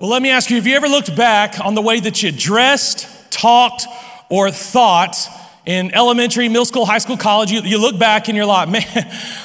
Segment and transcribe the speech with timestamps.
[0.00, 2.30] Well, let me ask you have you ever looked back on the way that you
[2.30, 3.84] dressed, talked,
[4.28, 5.16] or thought
[5.68, 7.52] in elementary, middle school, high school, college?
[7.52, 8.82] You, you look back and you're like, man,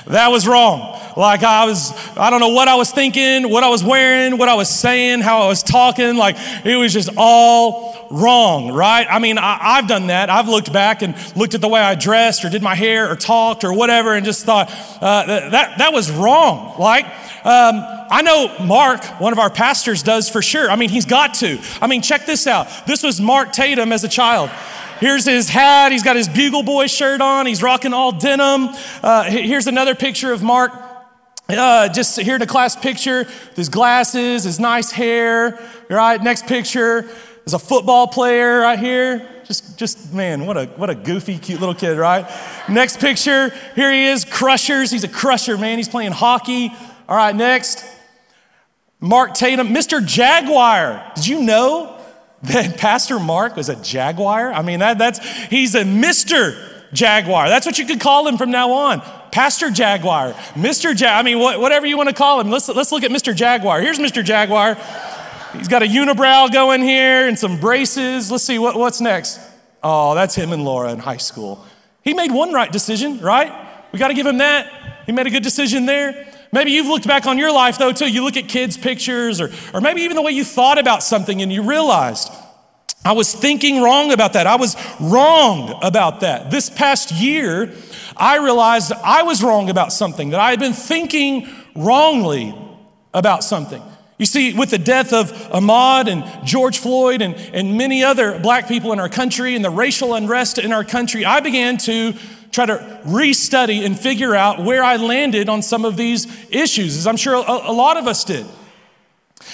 [0.07, 0.97] that was wrong.
[1.17, 4.47] Like I was, I don't know what I was thinking, what I was wearing, what
[4.47, 6.15] I was saying, how I was talking.
[6.15, 9.05] Like it was just all wrong, right?
[9.09, 10.29] I mean, I, have done that.
[10.29, 13.17] I've looked back and looked at the way I dressed or did my hair or
[13.17, 14.71] talked or whatever and just thought
[15.01, 16.79] uh, that, that was wrong.
[16.79, 17.05] Like,
[17.45, 20.69] um, I know Mark, one of our pastors, does for sure.
[20.69, 21.59] I mean, he's got to.
[21.81, 22.67] I mean, check this out.
[22.85, 24.51] This was Mark Tatum as a child.
[24.99, 25.91] Here's his hat.
[25.91, 27.45] He's got his Bugle Boy shirt on.
[27.45, 28.69] He's rocking all denim.
[29.01, 30.71] Uh, here's another picture of Mark.
[31.49, 35.59] Uh, just here in a class picture his glasses, his nice hair.
[35.89, 37.09] Right, next picture
[37.45, 39.29] is a football player right here.
[39.43, 42.25] Just, just man, what a what a goofy, cute little kid, right?
[42.69, 44.89] Next picture, here he is, Crushers.
[44.89, 45.77] He's a crusher, man.
[45.77, 46.71] He's playing hockey.
[47.09, 47.85] All right, next.
[49.01, 50.03] Mark Tatum, Mr.
[50.03, 51.11] Jaguar.
[51.15, 51.99] Did you know
[52.43, 54.51] that Pastor Mark was a Jaguar?
[54.51, 56.71] I mean, that, that's he's a Mr.
[56.93, 57.49] Jaguar.
[57.49, 59.01] That's what you could call him from now on.
[59.31, 60.95] Pastor Jaguar, Mr.
[60.95, 61.09] Jag.
[61.09, 62.51] I mean, whatever you want to call him.
[62.51, 63.35] Let's, let's look at Mr.
[63.35, 63.81] Jaguar.
[63.81, 64.23] Here's Mr.
[64.23, 64.75] Jaguar.
[65.53, 68.31] He's got a unibrow going here and some braces.
[68.31, 69.39] Let's see, what, what's next?
[69.83, 71.65] Oh, that's him and Laura in high school.
[72.03, 73.51] He made one right decision, right?
[73.91, 75.03] We got to give him that.
[75.05, 76.32] He made a good decision there.
[76.53, 78.07] Maybe you've looked back on your life though too.
[78.07, 81.41] You look at kids' pictures or, or maybe even the way you thought about something
[81.41, 82.31] and you realized,
[83.03, 84.45] I was thinking wrong about that.
[84.45, 86.51] I was wrong about that.
[86.51, 87.73] This past year,
[88.15, 92.55] I realized I was wrong about something, that I had been thinking wrongly
[93.15, 93.81] about something.
[94.19, 98.67] You see, with the death of Ahmaud and George Floyd and, and many other black
[98.67, 102.13] people in our country and the racial unrest in our country, I began to
[102.53, 107.07] try to restudy and figure out where I landed on some of these issues, as
[107.07, 108.45] I'm sure a, a lot of us did.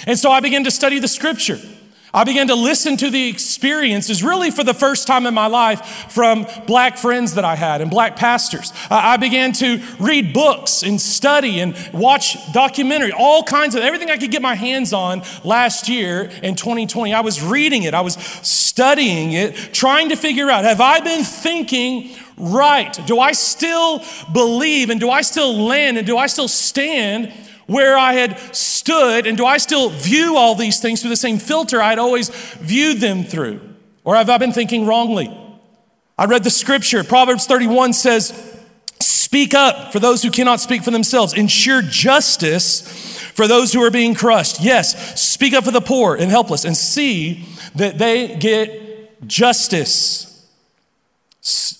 [0.06, 1.58] And so I began to study the scripture.
[2.12, 6.10] I began to listen to the experiences, really for the first time in my life,
[6.10, 8.72] from black friends that I had and black pastors.
[8.90, 14.10] Uh, I began to read books and study and watch documentary, all kinds of everything
[14.10, 17.14] I could get my hands on last year in 2020.
[17.14, 21.24] I was reading it, I was studying it, trying to figure out have I been
[21.24, 22.98] thinking right?
[23.06, 27.32] Do I still believe and do I still land and do I still stand
[27.70, 29.28] where I had stood?
[29.28, 32.98] And do I still view all these things through the same filter I'd always viewed
[32.98, 33.60] them through?
[34.02, 35.36] Or have I been thinking wrongly?
[36.18, 37.04] I read the scripture.
[37.04, 38.32] Proverbs 31 says,
[39.00, 41.32] Speak up for those who cannot speak for themselves.
[41.32, 44.60] Ensure justice for those who are being crushed.
[44.60, 50.26] Yes, speak up for the poor and helpless and see that they get justice.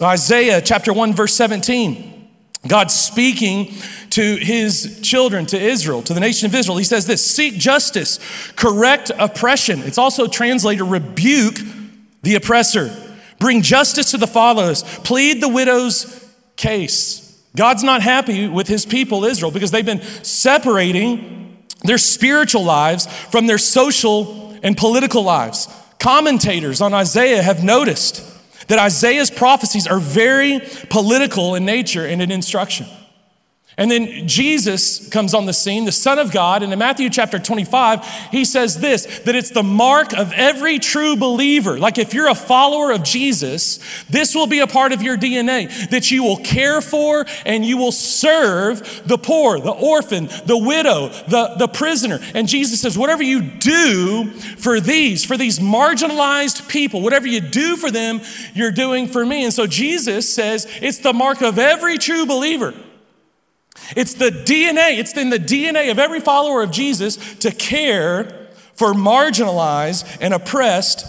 [0.00, 2.19] Isaiah chapter 1, verse 17.
[2.66, 3.74] God speaking
[4.10, 6.76] to his children, to Israel, to the nation of Israel.
[6.76, 8.18] He says this seek justice,
[8.54, 9.80] correct oppression.
[9.80, 11.58] It's also translated rebuke
[12.22, 12.90] the oppressor,
[13.38, 17.26] bring justice to the fatherless, plead the widow's case.
[17.56, 23.46] God's not happy with his people, Israel, because they've been separating their spiritual lives from
[23.46, 25.66] their social and political lives.
[25.98, 28.29] Commentators on Isaiah have noticed
[28.70, 32.86] that Isaiah's prophecies are very political in nature and in instruction.
[33.80, 37.38] And then Jesus comes on the scene, the Son of God, and in Matthew chapter
[37.38, 41.78] 25, he says this that it's the mark of every true believer.
[41.78, 43.80] Like if you're a follower of Jesus,
[44.10, 47.78] this will be a part of your DNA that you will care for and you
[47.78, 52.18] will serve the poor, the orphan, the widow, the, the prisoner.
[52.34, 57.78] And Jesus says, whatever you do for these, for these marginalized people, whatever you do
[57.78, 58.20] for them,
[58.52, 59.44] you're doing for me.
[59.44, 62.74] And so Jesus says it's the mark of every true believer
[63.96, 68.92] it's the DNA, it's in the DNA of every follower of Jesus to care for
[68.92, 71.04] marginalized and oppressed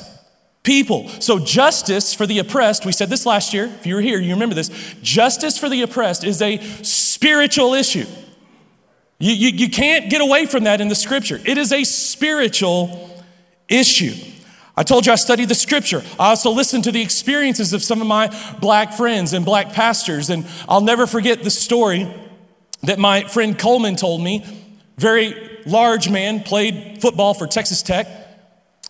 [0.63, 1.07] people.
[1.19, 3.65] So, justice for the oppressed, we said this last year.
[3.65, 4.69] If you were here, you remember this.
[5.01, 8.05] Justice for the oppressed is a spiritual issue.
[9.19, 11.39] You, you, you can't get away from that in the scripture.
[11.45, 13.23] It is a spiritual
[13.69, 14.15] issue.
[14.75, 16.01] I told you I studied the scripture.
[16.19, 20.29] I also listened to the experiences of some of my black friends and black pastors,
[20.29, 22.11] and I'll never forget the story
[22.83, 24.45] that my friend Coleman told me,
[24.97, 28.07] very large man, played football for Texas Tech,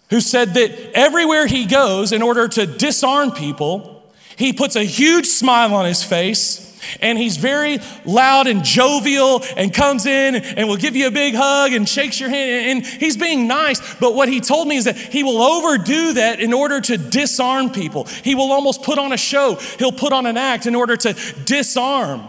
[0.09, 5.27] who said that everywhere he goes, in order to disarm people, he puts a huge
[5.27, 6.67] smile on his face
[6.99, 11.35] and he's very loud and jovial and comes in and will give you a big
[11.35, 13.95] hug and shakes your hand and he's being nice.
[13.95, 17.69] But what he told me is that he will overdo that in order to disarm
[17.69, 18.05] people.
[18.05, 19.55] He will almost put on a show.
[19.77, 21.13] He'll put on an act in order to
[21.45, 22.27] disarm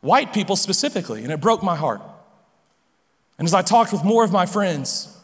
[0.00, 2.02] white people specifically, and it broke my heart.
[3.38, 5.16] And as I talked with more of my friends,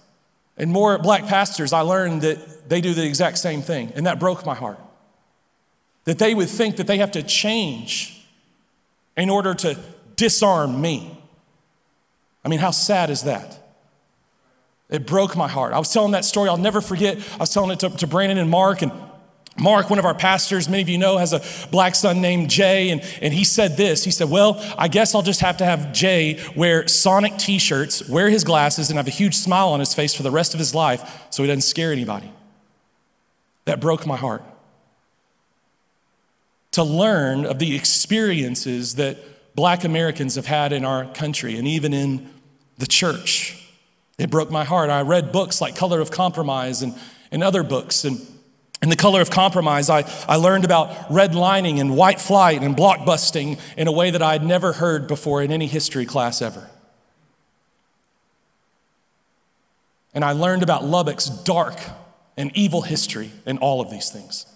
[0.56, 4.18] and more black pastors, I learned that they do the exact same thing, and that
[4.18, 4.78] broke my heart.
[6.04, 8.26] That they would think that they have to change
[9.16, 9.78] in order to
[10.14, 11.20] disarm me.
[12.44, 13.58] I mean, how sad is that?
[14.88, 15.74] It broke my heart.
[15.74, 17.18] I was telling that story, I'll never forget.
[17.34, 18.92] I was telling it to, to Brandon and Mark, and
[19.58, 22.90] Mark, one of our pastors, many of you know, has a black son named Jay,
[22.90, 24.04] and, and he said this.
[24.04, 28.06] He said, Well, I guess I'll just have to have Jay wear Sonic t shirts,
[28.08, 30.58] wear his glasses, and have a huge smile on his face for the rest of
[30.58, 32.30] his life so he doesn't scare anybody.
[33.64, 34.42] That broke my heart.
[36.72, 39.16] To learn of the experiences that
[39.56, 42.28] black Americans have had in our country and even in
[42.76, 43.66] the church.
[44.18, 44.90] It broke my heart.
[44.90, 46.94] I read books like Color of Compromise and,
[47.30, 48.04] and other books.
[48.04, 48.20] And
[48.86, 53.58] in The Color of Compromise, I, I learned about redlining and white flight and blockbusting
[53.76, 56.70] in a way that I had never heard before in any history class ever.
[60.14, 61.80] And I learned about Lubbock's dark
[62.36, 64.46] and evil history in all of these things.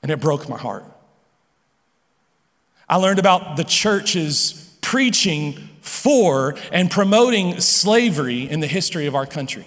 [0.00, 0.84] And it broke my heart.
[2.88, 9.26] I learned about the church's preaching for and promoting slavery in the history of our
[9.26, 9.66] country.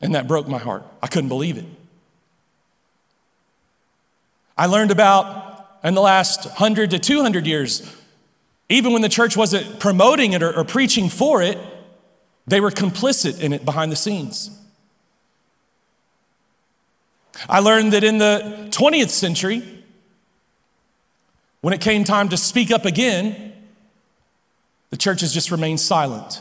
[0.00, 0.84] And that broke my heart.
[1.02, 1.64] I couldn't believe it.
[4.56, 7.96] I learned about, in the last 100 to 200 years,
[8.68, 11.58] even when the church wasn't promoting it or, or preaching for it,
[12.46, 14.50] they were complicit in it behind the scenes.
[17.48, 19.62] I learned that in the 20th century,
[21.60, 23.52] when it came time to speak up again,
[24.90, 26.40] the church has just remained silent.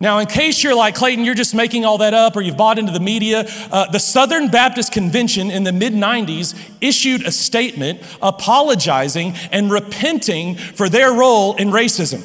[0.00, 2.78] Now, in case you're like Clayton, you're just making all that up or you've bought
[2.78, 8.00] into the media, uh, the Southern Baptist Convention in the mid 90s issued a statement
[8.22, 12.24] apologizing and repenting for their role in racism,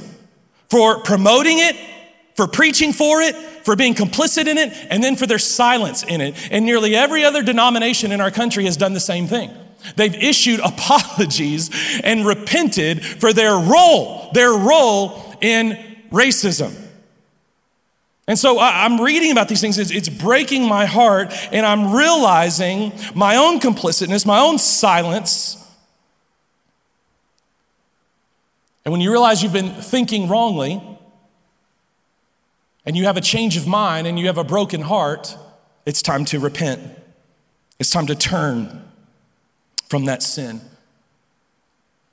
[0.69, 1.75] for promoting it,
[2.35, 6.21] for preaching for it, for being complicit in it, and then for their silence in
[6.21, 6.35] it.
[6.51, 9.49] And nearly every other denomination in our country has done the same thing.
[9.95, 11.71] They've issued apologies
[12.03, 15.79] and repented for their role, their role in
[16.11, 16.82] racism.
[18.27, 23.35] And so I'm reading about these things, it's breaking my heart, and I'm realizing my
[23.35, 25.57] own complicitness, my own silence.
[28.85, 30.81] And when you realize you've been thinking wrongly,
[32.85, 35.37] and you have a change of mind, and you have a broken heart,
[35.85, 36.81] it's time to repent.
[37.77, 38.89] It's time to turn
[39.89, 40.61] from that sin.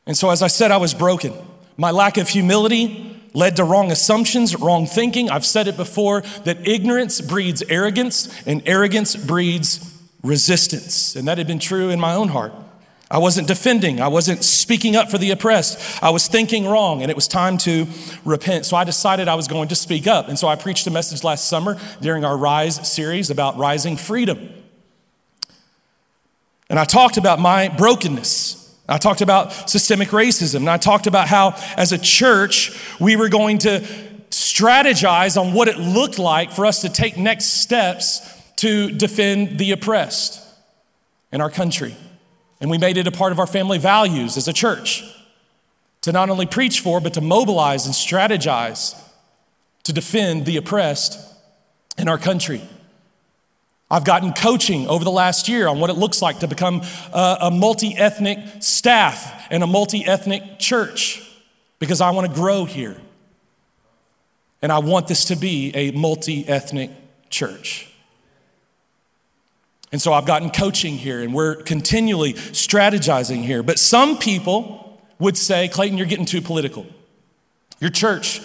[0.06, 1.34] And so, as I said, I was broken.
[1.76, 5.30] My lack of humility led to wrong assumptions, wrong thinking.
[5.30, 11.16] I've said it before that ignorance breeds arrogance, and arrogance breeds resistance.
[11.16, 12.52] And that had been true in my own heart.
[13.12, 14.00] I wasn't defending.
[14.00, 16.00] I wasn't speaking up for the oppressed.
[16.02, 17.88] I was thinking wrong, and it was time to
[18.24, 18.66] repent.
[18.66, 20.28] So I decided I was going to speak up.
[20.28, 24.50] And so I preached a message last summer during our Rise series about rising freedom.
[26.68, 28.59] And I talked about my brokenness.
[28.90, 30.56] I talked about systemic racism.
[30.56, 33.80] And I talked about how, as a church, we were going to
[34.30, 38.20] strategize on what it looked like for us to take next steps
[38.56, 40.44] to defend the oppressed
[41.32, 41.96] in our country.
[42.60, 45.04] And we made it a part of our family values as a church
[46.02, 49.00] to not only preach for, but to mobilize and strategize
[49.84, 51.18] to defend the oppressed
[51.96, 52.62] in our country.
[53.90, 56.82] I've gotten coaching over the last year on what it looks like to become
[57.12, 61.26] a, a multi ethnic staff and a multi ethnic church
[61.80, 62.96] because I want to grow here.
[64.62, 66.90] And I want this to be a multi ethnic
[67.30, 67.90] church.
[69.90, 73.62] And so I've gotten coaching here and we're continually strategizing here.
[73.62, 76.86] But some people would say, Clayton, you're getting too political.
[77.80, 78.40] Your church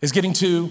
[0.00, 0.70] is getting too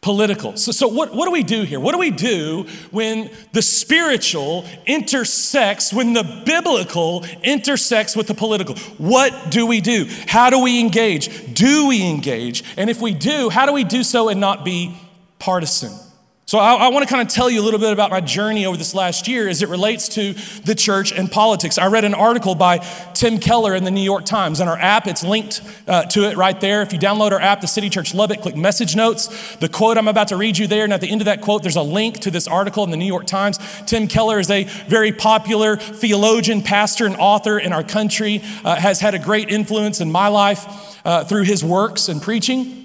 [0.00, 0.56] political.
[0.56, 1.80] So, so what, what do we do here?
[1.80, 8.76] What do we do when the spiritual intersects, when the biblical intersects with the political?
[8.98, 10.06] What do we do?
[10.26, 11.52] How do we engage?
[11.52, 12.62] Do we engage?
[12.76, 14.96] And if we do, how do we do so and not be
[15.38, 16.07] partisan?
[16.48, 18.64] So, I, I want to kind of tell you a little bit about my journey
[18.64, 20.32] over this last year as it relates to
[20.64, 21.76] the church and politics.
[21.76, 22.78] I read an article by
[23.12, 24.58] Tim Keller in the New York Times.
[24.58, 26.80] In our app, it's linked uh, to it right there.
[26.80, 29.56] If you download our app, the City Church Lubbock, click message notes.
[29.56, 31.60] The quote I'm about to read you there, and at the end of that quote,
[31.60, 33.58] there's a link to this article in the New York Times.
[33.84, 39.00] Tim Keller is a very popular theologian, pastor, and author in our country, uh, has
[39.00, 42.77] had a great influence in my life uh, through his works and preaching.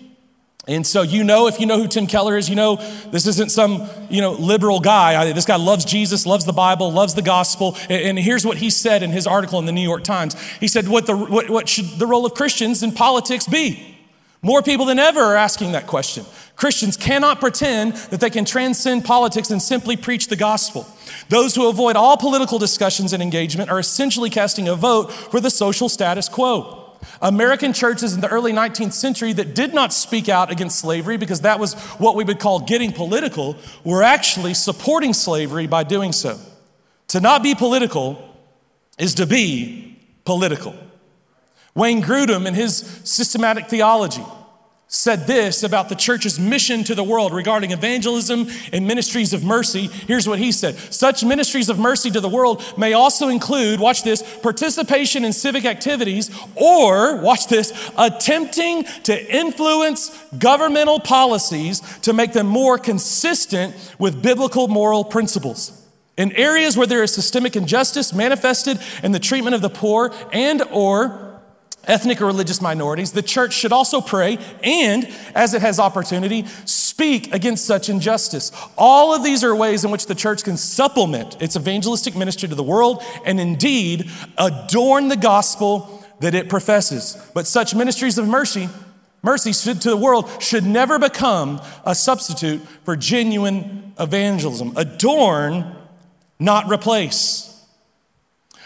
[0.66, 2.78] And so you know, if you know who Tim Keller is, you know
[3.12, 5.34] this isn't some you know liberal guy.
[5.34, 7.76] This guy loves Jesus, loves the Bible, loves the gospel.
[7.90, 10.42] And here's what he said in his article in the New York Times.
[10.60, 13.90] He said, "What the what, what should the role of Christians in politics be?"
[14.42, 16.26] More people than ever are asking that question.
[16.58, 20.86] Christians cannot pretend that they can transcend politics and simply preach the gospel.
[21.30, 25.50] Those who avoid all political discussions and engagement are essentially casting a vote for the
[25.50, 26.83] social status quo.
[27.22, 31.42] American churches in the early 19th century that did not speak out against slavery because
[31.42, 36.40] that was what we would call getting political were actually supporting slavery by doing so.
[37.10, 38.18] To not be political
[38.98, 40.76] is to be political.
[41.76, 44.24] Wayne Grudem, in his systematic theology,
[44.94, 49.88] said this about the church's mission to the world regarding evangelism and ministries of mercy.
[49.88, 54.04] Here's what he said Such ministries of mercy to the world may also include, watch
[54.04, 62.34] this, participation in civic activities, or, watch this, attempting to influence governmental policies to make
[62.34, 65.80] them more consistent with biblical moral principles.
[66.18, 70.62] In areas where there is systemic injustice manifested in the treatment of the poor and
[70.72, 71.23] or
[71.86, 77.34] ethnic or religious minorities, the church should also pray and, as it has opportunity, speak
[77.34, 78.52] against such injustice.
[78.78, 82.56] All of these are ways in which the church can supplement its evangelistic ministry to
[82.56, 87.18] the world and indeed adorn the gospel that it professes.
[87.34, 88.70] But such ministries of mercy,
[89.22, 94.74] mercy to the world, should never become a substitute for genuine evangelism.
[94.78, 95.76] Adorn,
[96.40, 97.53] not replace.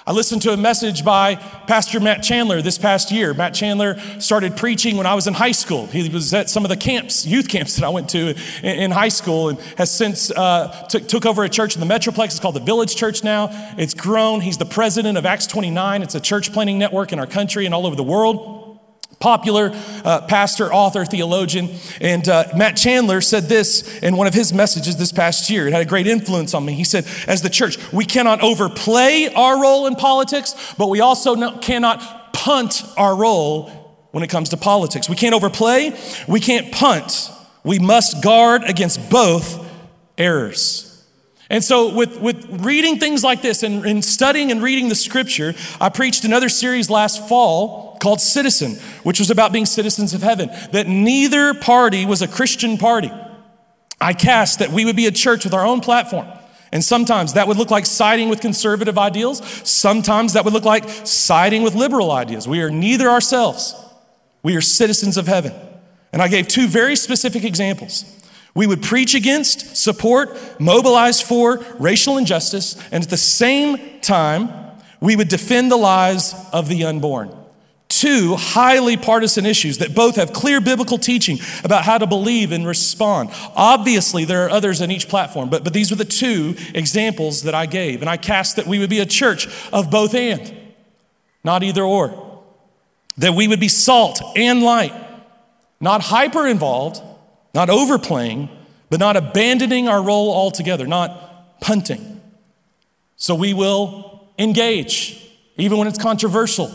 [0.08, 3.34] I listened to a message by Pastor Matt Chandler this past year.
[3.34, 5.86] Matt Chandler started preaching when I was in high school.
[5.88, 8.34] He was at some of the camps, youth camps that I went to
[8.64, 12.28] in, high school, and has since uh, took over a church in the Metroplex.
[12.28, 13.50] It's called the Village Church now.
[13.78, 14.40] It's grown.
[14.40, 16.02] He's the president of Acts 29.
[16.02, 18.67] It's a church planning network in our country and all over the world
[19.20, 19.72] popular
[20.06, 21.70] uh, pastor, author, theologian.
[22.00, 25.68] And uh, Matt Chandler said this in one of his messages this past year.
[25.68, 26.74] It had a great influence on me.
[26.74, 31.36] He said, As the church, we cannot overplay our role in politics, but we also
[31.36, 33.70] no, cannot punt our role
[34.12, 35.10] when it comes to politics.
[35.10, 35.98] We can't overplay,
[36.28, 37.32] we can't punt.
[37.64, 39.66] We must guard against both
[40.18, 40.87] errors.
[41.50, 45.54] And so, with, with reading things like this and, and studying and reading the scripture,
[45.80, 50.50] I preached another series last fall called Citizen, which was about being citizens of heaven,
[50.72, 53.12] that neither party was a Christian party.
[54.00, 56.28] I cast that we would be a church with our own platform.
[56.72, 59.42] And sometimes that would look like siding with conservative ideals.
[59.68, 62.48] Sometimes that would look like siding with liberal ideas.
[62.48, 63.74] We are neither ourselves.
[64.44, 65.54] We are citizens of heaven.
[66.12, 68.04] And I gave two very specific examples.
[68.58, 74.50] We would preach against, support, mobilize for racial injustice, and at the same time,
[75.00, 77.32] we would defend the lives of the unborn.
[77.88, 82.66] Two highly partisan issues that both have clear biblical teaching about how to believe and
[82.66, 83.30] respond.
[83.56, 87.54] Obviously, there are others on each platform, but, but these were the two examples that
[87.54, 88.02] I gave.
[88.02, 90.52] And I cast that we would be a church of both and,
[91.44, 92.42] not either or.
[93.20, 94.96] That we would be salt and light,
[95.80, 97.04] not hyper involved,
[97.58, 98.50] not overplaying,
[98.92, 102.22] but not abandoning our role altogether, not punting.
[103.16, 106.72] So we will engage, even when it's controversial.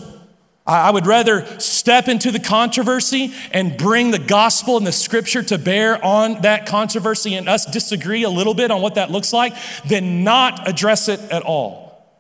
[0.67, 5.59] I would rather step into the controversy and bring the gospel and the scripture to
[5.59, 9.55] bear on that controversy and us disagree a little bit on what that looks like
[9.85, 12.13] than not address it at all.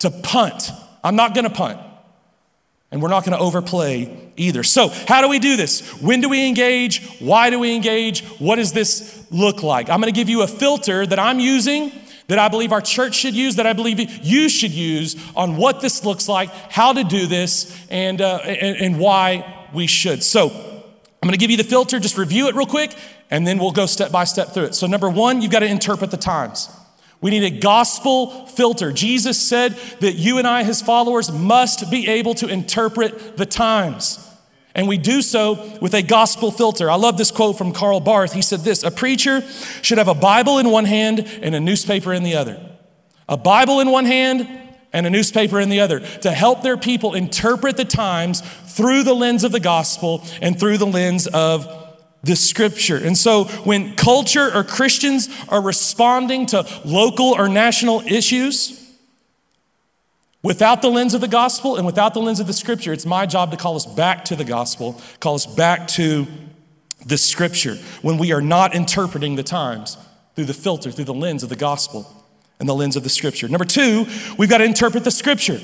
[0.00, 0.72] To punt.
[1.04, 1.78] I'm not going to punt.
[2.92, 4.62] And we're not going to overplay either.
[4.62, 5.80] So, how do we do this?
[6.00, 7.02] When do we engage?
[7.20, 8.22] Why do we engage?
[8.38, 9.88] What does this look like?
[9.88, 11.90] I'm going to give you a filter that I'm using,
[12.28, 15.80] that I believe our church should use, that I believe you should use on what
[15.80, 20.22] this looks like, how to do this, and, uh, and, and why we should.
[20.22, 22.94] So, I'm going to give you the filter, just review it real quick,
[23.30, 24.74] and then we'll go step by step through it.
[24.74, 26.68] So, number one, you've got to interpret the times.
[27.22, 28.92] We need a gospel filter.
[28.92, 34.28] Jesus said that you and I, his followers, must be able to interpret the times.
[34.74, 36.90] And we do so with a gospel filter.
[36.90, 38.32] I love this quote from Karl Barth.
[38.32, 39.42] He said this A preacher
[39.82, 42.60] should have a Bible in one hand and a newspaper in the other.
[43.28, 44.48] A Bible in one hand
[44.92, 49.14] and a newspaper in the other to help their people interpret the times through the
[49.14, 51.81] lens of the gospel and through the lens of
[52.22, 52.96] the scripture.
[52.96, 58.78] And so when culture or Christians are responding to local or national issues
[60.42, 63.26] without the lens of the gospel and without the lens of the scripture, it's my
[63.26, 66.26] job to call us back to the gospel, call us back to
[67.04, 69.96] the scripture when we are not interpreting the times
[70.36, 72.24] through the filter, through the lens of the gospel
[72.60, 73.48] and the lens of the scripture.
[73.48, 74.06] Number two,
[74.38, 75.60] we've got to interpret the scripture.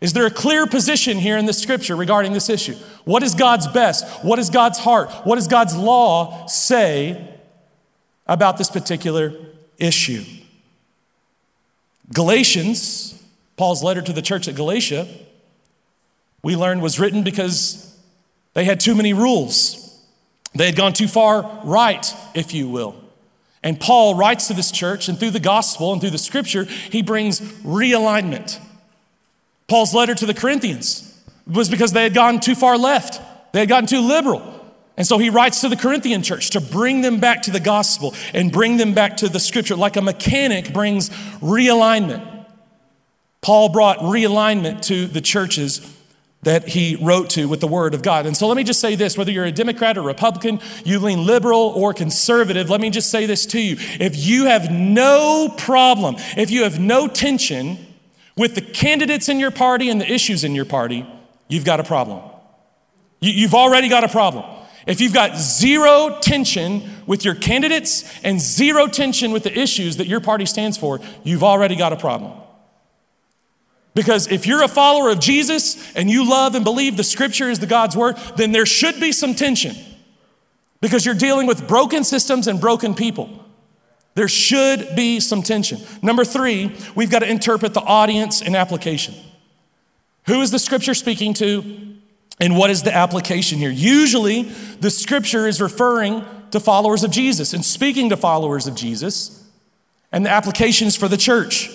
[0.00, 2.74] Is there a clear position here in the scripture regarding this issue?
[3.04, 4.06] What is God's best?
[4.24, 5.10] What is God's heart?
[5.24, 7.34] What does God's law say
[8.26, 9.32] about this particular
[9.76, 10.24] issue?
[12.12, 13.20] Galatians,
[13.56, 15.08] Paul's letter to the church at Galatia,
[16.42, 17.96] we learned was written because
[18.54, 19.84] they had too many rules.
[20.54, 22.94] They had gone too far right, if you will.
[23.62, 27.02] And Paul writes to this church, and through the gospel and through the scripture, he
[27.02, 28.60] brings realignment.
[29.68, 31.04] Paul's letter to the Corinthians
[31.46, 33.20] was because they had gone too far left,
[33.52, 34.54] they had gotten too liberal.
[34.96, 38.14] And so he writes to the Corinthian church to bring them back to the gospel
[38.34, 42.46] and bring them back to the scripture, like a mechanic brings realignment.
[43.40, 45.94] Paul brought realignment to the churches
[46.42, 48.26] that he wrote to with the word of God.
[48.26, 51.24] And so let me just say this whether you're a Democrat or Republican, you lean
[51.24, 53.76] liberal or conservative, let me just say this to you.
[54.00, 57.78] If you have no problem, if you have no tension
[58.38, 61.06] with the candidates in your party and the issues in your party,
[61.48, 62.22] you've got a problem.
[63.20, 64.44] You've already got a problem.
[64.86, 70.06] If you've got zero tension with your candidates and zero tension with the issues that
[70.06, 72.32] your party stands for, you've already got a problem.
[73.94, 77.58] Because if you're a follower of Jesus and you love and believe the scripture is
[77.58, 79.74] the God's word, then there should be some tension.
[80.80, 83.44] Because you're dealing with broken systems and broken people.
[84.18, 85.78] There should be some tension.
[86.02, 89.14] Number three, we've got to interpret the audience and application.
[90.26, 91.94] Who is the scripture speaking to?
[92.40, 93.70] And what is the application here?
[93.70, 94.42] Usually,
[94.80, 99.48] the scripture is referring to followers of Jesus and speaking to followers of Jesus,
[100.10, 101.70] and the application is for the church.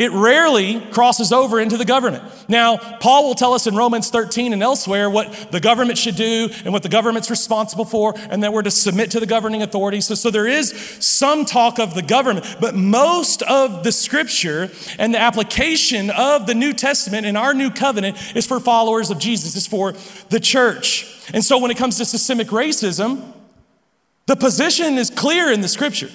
[0.00, 2.24] It rarely crosses over into the government.
[2.48, 6.48] Now, Paul will tell us in Romans 13 and elsewhere what the government should do
[6.64, 10.06] and what the government's responsible for, and that we're to submit to the governing authorities.
[10.06, 15.12] So, so there is some talk of the government, but most of the scripture and
[15.12, 19.54] the application of the New Testament and our new covenant is for followers of Jesus,
[19.54, 19.92] is for
[20.30, 21.28] the church.
[21.34, 23.34] And so when it comes to systemic racism,
[24.24, 26.08] the position is clear in the scripture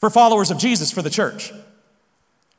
[0.00, 1.52] for followers of Jesus, for the church.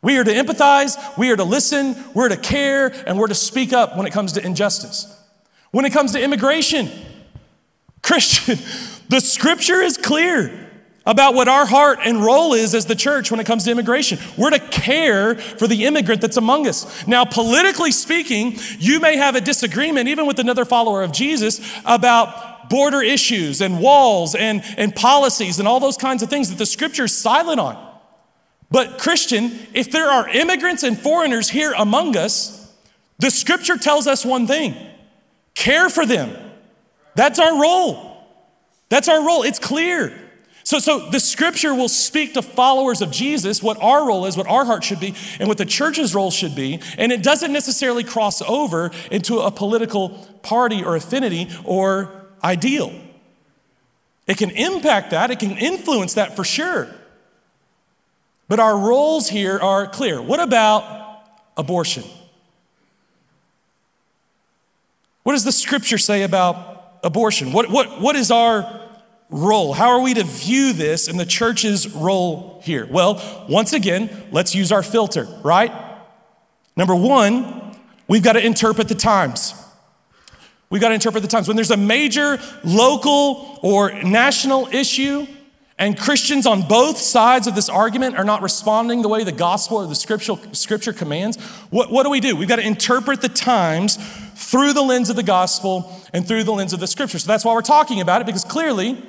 [0.04, 3.72] We are to empathize, we are to listen, we're to care, and we're to speak
[3.72, 5.08] up when it comes to injustice.
[5.72, 6.90] When it comes to immigration,
[8.04, 8.60] Christian,
[9.08, 10.70] the scripture is clear
[11.06, 14.20] about what our heart and role is as the church when it comes to immigration.
[14.38, 17.08] We're to care for the immigrant that's among us.
[17.08, 22.70] Now, politically speaking, you may have a disagreement, even with another follower of Jesus, about
[22.70, 26.66] border issues and walls and, and policies and all those kinds of things that the
[26.66, 27.93] scripture is silent on.
[28.74, 32.74] But, Christian, if there are immigrants and foreigners here among us,
[33.20, 34.76] the scripture tells us one thing
[35.54, 36.36] care for them.
[37.14, 38.18] That's our role.
[38.90, 39.44] That's our role.
[39.44, 40.20] It's clear.
[40.64, 44.48] So, so the scripture will speak to followers of Jesus what our role is, what
[44.48, 46.80] our heart should be, and what the church's role should be.
[46.98, 50.10] And it doesn't necessarily cross over into a political
[50.42, 52.92] party or affinity or ideal.
[54.26, 56.90] It can impact that, it can influence that for sure.
[58.48, 60.22] But our roles here are clear.
[60.22, 61.24] What about
[61.58, 62.04] abortion?
[65.24, 67.54] What does the scripture say about abortion?
[67.54, 68.82] What, what, what is our
[69.30, 69.74] role?
[69.74, 72.86] How are we to view this and the church's role here?
[72.90, 75.72] Well, once again, let's use our filter, right?
[76.76, 77.76] Number one,
[78.08, 79.54] we've got to interpret the times.
[80.70, 81.48] We've got to interpret the times.
[81.48, 85.28] When there's a major local or national issue,
[85.78, 89.78] and Christians on both sides of this argument are not responding the way the gospel
[89.78, 91.38] or the scripture, scripture commands.
[91.72, 92.36] What, what do we do?
[92.36, 93.98] We've got to interpret the times
[94.36, 97.18] through the lens of the gospel and through the lens of the scripture.
[97.18, 99.02] So that's why we're talking about it, because clearly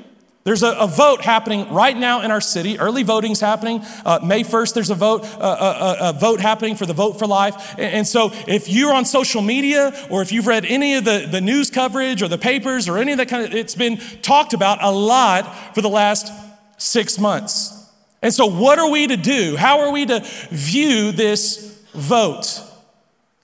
[0.44, 2.78] there's a, a vote happening right now in our city.
[2.78, 3.82] Early voting's happening.
[4.04, 6.92] Uh, May 1st, there's a vote, uh, a, uh, uh, a, vote happening for the
[6.92, 7.74] Vote for Life.
[7.74, 11.26] And, and, so if you're on social media or if you've read any of the,
[11.30, 14.52] the news coverage or the papers or any of that kind of, it's been talked
[14.52, 16.30] about a lot for the last
[16.76, 17.90] six months.
[18.22, 19.56] And so, what are we to do?
[19.56, 22.62] How are we to view this vote?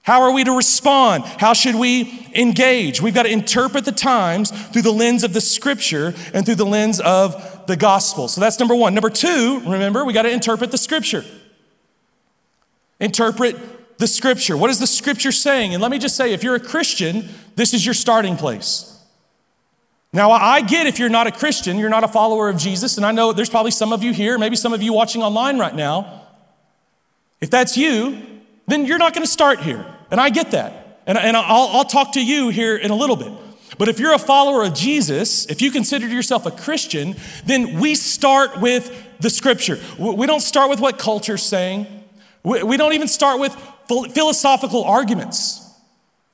[0.03, 1.23] How are we to respond?
[1.25, 3.01] How should we engage?
[3.01, 6.65] We've got to interpret the times through the lens of the scripture and through the
[6.65, 8.27] lens of the gospel.
[8.27, 8.95] So that's number one.
[8.95, 11.23] Number two, remember, we got to interpret the scripture.
[12.99, 13.55] Interpret
[13.99, 14.57] the scripture.
[14.57, 15.73] What is the scripture saying?
[15.73, 18.90] And let me just say, if you're a Christian, this is your starting place.
[20.13, 23.05] Now, I get if you're not a Christian, you're not a follower of Jesus, and
[23.05, 25.73] I know there's probably some of you here, maybe some of you watching online right
[25.73, 26.23] now.
[27.39, 28.21] If that's you,
[28.67, 29.85] then you're not going to start here.
[30.11, 30.99] And I get that.
[31.07, 33.31] And, and I'll, I'll talk to you here in a little bit.
[33.77, 37.95] But if you're a follower of Jesus, if you consider yourself a Christian, then we
[37.95, 39.79] start with the scripture.
[39.97, 41.87] We don't start with what culture's saying.
[42.43, 43.55] We don't even start with
[43.87, 45.67] philosophical arguments.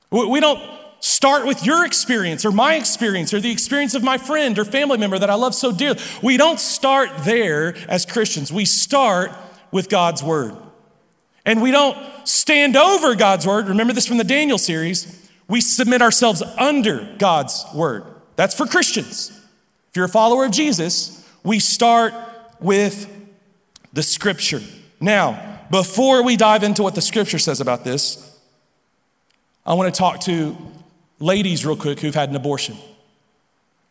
[0.10, 0.60] We don't
[1.00, 4.98] start with your experience or my experience or the experience of my friend or family
[4.98, 6.00] member that I love so dearly.
[6.22, 8.52] We don't start there as Christians.
[8.52, 9.32] We start
[9.72, 10.56] with God's word.
[11.46, 13.68] And we don't stand over God's word.
[13.68, 15.30] Remember this from the Daniel series.
[15.48, 18.04] We submit ourselves under God's word.
[18.36, 19.32] That's for Christians.
[19.90, 22.14] If you're a follower of Jesus, we start
[22.60, 23.10] with
[23.94, 24.62] the scripture.
[25.00, 28.24] Now, before we dive into what the scripture says about this,
[29.66, 30.56] I want to talk to
[31.20, 32.78] ladies real quick who've had an abortion.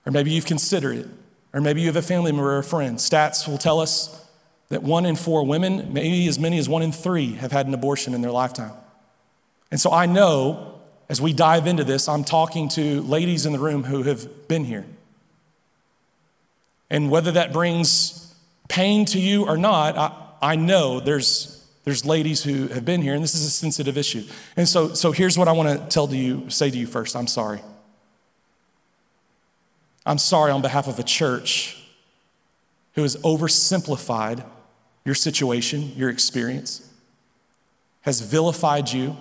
[0.05, 1.09] Or maybe you've considered it.
[1.53, 2.99] Or maybe you have a family member or a friend.
[2.99, 4.25] Stats will tell us
[4.69, 7.75] that one in four women, maybe as many as one in three, have had an
[7.75, 8.73] abortion in their lifetime.
[9.71, 13.59] And so I know as we dive into this, I'm talking to ladies in the
[13.59, 14.85] room who have been here.
[16.91, 18.35] And whether that brings
[18.69, 21.56] pain to you or not, I, I know there's
[21.87, 24.25] there's ladies who have been here, and this is a sensitive issue.
[24.57, 27.15] And so, so here's what I want to tell to you, say to you first.
[27.15, 27.61] I'm sorry.
[30.05, 31.81] I'm sorry on behalf of a church
[32.95, 34.45] who has oversimplified
[35.05, 36.93] your situation, your experience,
[38.01, 39.17] has vilified you,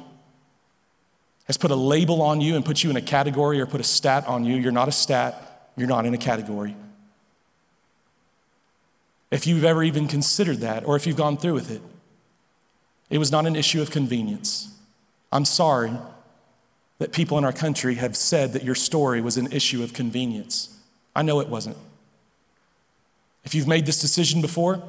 [1.45, 3.83] has put a label on you and put you in a category or put a
[3.83, 4.55] stat on you.
[4.55, 6.75] You're not a stat, you're not in a category.
[9.29, 11.83] If you've ever even considered that, or if you've gone through with it,
[13.09, 14.69] it was not an issue of convenience.
[15.31, 15.91] I'm sorry
[16.97, 20.77] that people in our country have said that your story was an issue of convenience.
[21.15, 21.77] I know it wasn't.
[23.43, 24.81] If you've made this decision before,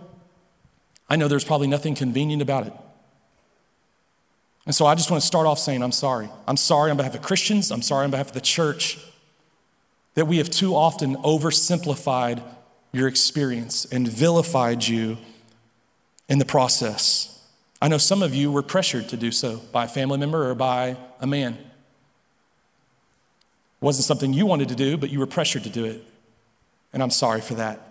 [1.08, 2.72] I know there's probably nothing convenient about it.
[4.64, 6.28] And so I just want to start off saying, I'm sorry.
[6.48, 7.70] I'm sorry on behalf of Christians.
[7.70, 8.98] I'm sorry on behalf of the church
[10.14, 12.42] that we have too often oversimplified
[12.92, 15.18] your experience and vilified you
[16.28, 17.35] in the process.
[17.80, 20.54] I know some of you were pressured to do so by a family member or
[20.54, 21.54] by a man.
[21.54, 21.60] It
[23.84, 26.02] wasn't something you wanted to do, but you were pressured to do it.
[26.92, 27.82] And I'm sorry for that.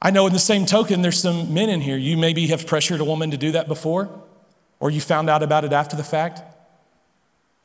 [0.00, 1.96] I know in the same token, there's some men in here.
[1.96, 4.08] You maybe have pressured a woman to do that before,
[4.80, 6.40] or you found out about it after the fact.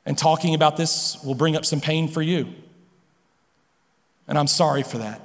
[0.06, 2.54] And talking about this will bring up some pain for you.
[4.28, 5.22] And I'm sorry for that.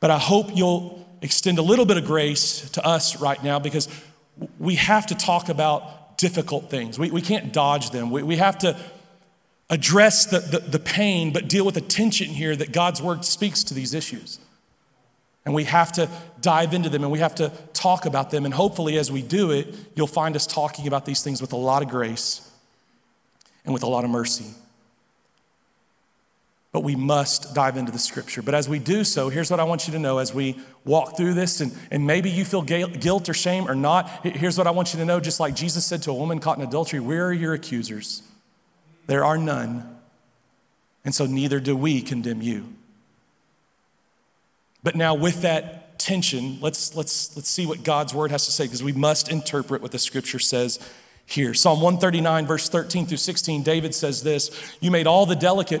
[0.00, 3.88] But I hope you'll extend a little bit of grace to us right now because
[4.58, 6.98] we have to talk about difficult things.
[6.98, 8.10] We, we can't dodge them.
[8.10, 8.76] We, we have to
[9.68, 13.64] address the, the, the pain, but deal with the tension here that God's word speaks
[13.64, 14.38] to these issues.
[15.44, 16.08] And we have to
[16.40, 18.44] dive into them and we have to talk about them.
[18.44, 21.56] And hopefully, as we do it, you'll find us talking about these things with a
[21.56, 22.50] lot of grace
[23.64, 24.46] and with a lot of mercy
[26.76, 28.42] but we must dive into the scripture.
[28.42, 31.16] But as we do so, here's what I want you to know as we walk
[31.16, 34.10] through this, and, and maybe you feel guilt or shame or not.
[34.26, 36.58] Here's what I want you to know just like Jesus said to a woman caught
[36.58, 38.20] in adultery, Where are your accusers?
[39.06, 39.88] There are none.
[41.02, 42.66] And so neither do we condemn you.
[44.82, 48.64] But now, with that tension, let's, let's, let's see what God's word has to say
[48.64, 50.78] because we must interpret what the scripture says
[51.24, 51.54] here.
[51.54, 54.50] Psalm 139, verse 13 through 16, David says this
[54.82, 55.80] You made all the delicate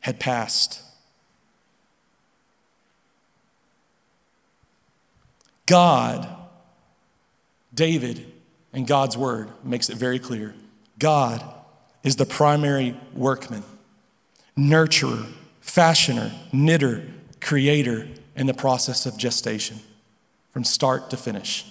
[0.00, 0.82] had passed.
[5.66, 6.28] God,
[7.72, 8.32] David,
[8.72, 10.54] and God's word makes it very clear.
[10.98, 11.44] God
[12.02, 13.62] is the primary workman,
[14.56, 17.04] nurturer, fashioner, knitter,
[17.40, 19.80] creator in the process of gestation
[20.50, 21.66] from start to finish.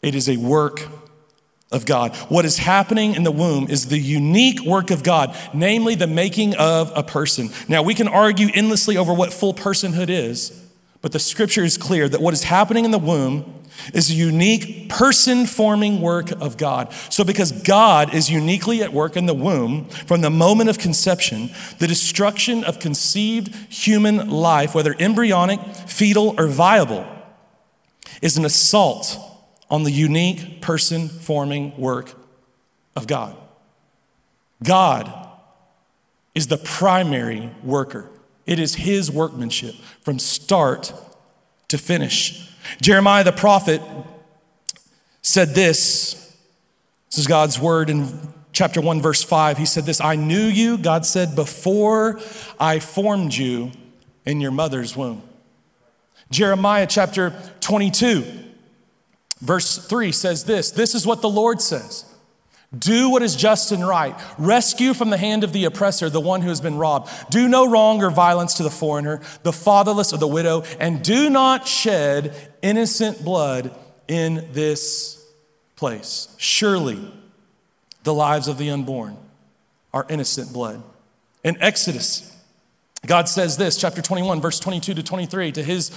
[0.00, 0.80] It is a work
[1.70, 2.16] of God.
[2.28, 6.54] What is happening in the womb is the unique work of God, namely the making
[6.56, 7.50] of a person.
[7.68, 10.64] Now, we can argue endlessly over what full personhood is,
[11.02, 13.54] but the scripture is clear that what is happening in the womb
[13.92, 16.92] is a unique person forming work of God.
[17.10, 21.50] So, because God is uniquely at work in the womb from the moment of conception,
[21.78, 27.06] the destruction of conceived human life, whether embryonic, fetal, or viable,
[28.22, 29.27] is an assault
[29.70, 32.14] on the unique person forming work
[32.96, 33.36] of God.
[34.62, 35.28] God
[36.34, 38.08] is the primary worker,
[38.46, 40.92] it is His workmanship from start
[41.68, 42.50] to finish.
[42.80, 43.80] Jeremiah the prophet
[45.22, 46.14] said this.
[47.10, 48.06] This is God's word in
[48.52, 49.58] chapter 1, verse 5.
[49.58, 52.20] He said this I knew you, God said, before
[52.58, 53.72] I formed you
[54.24, 55.22] in your mother's womb.
[56.30, 58.47] Jeremiah chapter 22
[59.40, 62.04] Verse 3 says this This is what the Lord says
[62.76, 64.14] Do what is just and right.
[64.36, 67.10] Rescue from the hand of the oppressor the one who has been robbed.
[67.30, 71.30] Do no wrong or violence to the foreigner, the fatherless, or the widow, and do
[71.30, 73.74] not shed innocent blood
[74.08, 75.24] in this
[75.76, 76.34] place.
[76.38, 77.12] Surely
[78.02, 79.16] the lives of the unborn
[79.92, 80.82] are innocent blood.
[81.44, 82.34] In Exodus,
[83.06, 85.90] God says this, chapter 21, verse 22 to 23, to his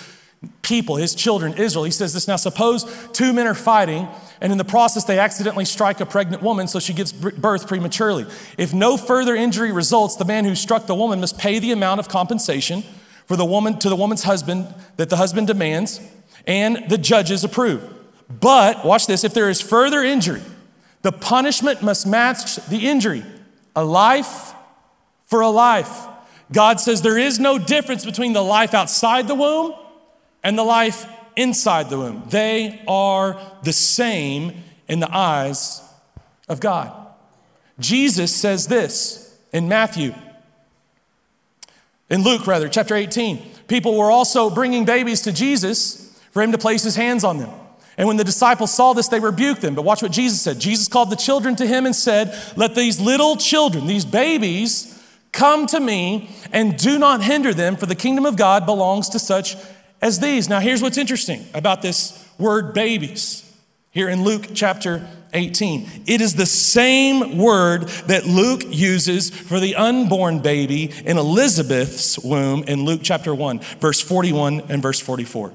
[0.61, 1.83] people, his children, Israel.
[1.83, 4.07] He says this now suppose two men are fighting,
[4.39, 8.25] and in the process they accidentally strike a pregnant woman, so she gives birth prematurely.
[8.57, 11.99] If no further injury results, the man who struck the woman must pay the amount
[11.99, 12.83] of compensation
[13.27, 15.99] for the woman to the woman's husband that the husband demands,
[16.47, 17.87] and the judges approve.
[18.27, 20.41] But watch this, if there is further injury,
[21.01, 23.23] the punishment must match the injury.
[23.75, 24.53] A life
[25.25, 26.07] for a life.
[26.51, 29.73] God says there is no difference between the life outside the womb
[30.43, 32.23] and the life inside the womb.
[32.29, 35.81] They are the same in the eyes
[36.49, 36.91] of God.
[37.79, 40.13] Jesus says this in Matthew,
[42.09, 43.41] in Luke, rather, chapter 18.
[43.67, 47.49] People were also bringing babies to Jesus for him to place his hands on them.
[47.97, 49.75] And when the disciples saw this, they rebuked them.
[49.75, 50.59] But watch what Jesus said.
[50.59, 55.01] Jesus called the children to him and said, Let these little children, these babies,
[55.31, 59.19] come to me and do not hinder them, for the kingdom of God belongs to
[59.19, 59.55] such
[60.01, 60.49] as these.
[60.49, 63.47] Now, here's what's interesting about this word babies
[63.91, 66.03] here in Luke chapter 18.
[66.07, 72.63] It is the same word that Luke uses for the unborn baby in Elizabeth's womb
[72.63, 75.53] in Luke chapter 1, verse 41 and verse 44.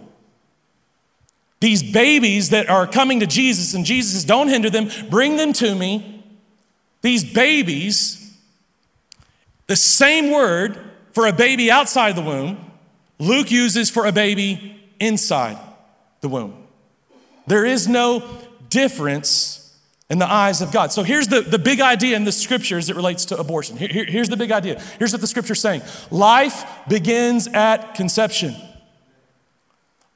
[1.60, 5.52] These babies that are coming to Jesus, and Jesus says, Don't hinder them, bring them
[5.54, 6.22] to me.
[7.00, 8.36] These babies,
[9.66, 10.78] the same word
[11.12, 12.65] for a baby outside the womb
[13.18, 15.58] Luke uses for a baby inside
[16.20, 16.66] the womb.
[17.46, 18.22] There is no
[18.68, 19.62] difference
[20.08, 20.92] in the eyes of God.
[20.92, 23.76] So here's the, the big idea in the scripture as it relates to abortion.
[23.76, 24.80] Here, here, here's the big idea.
[24.98, 28.54] Here's what the scripture's saying life begins at conception.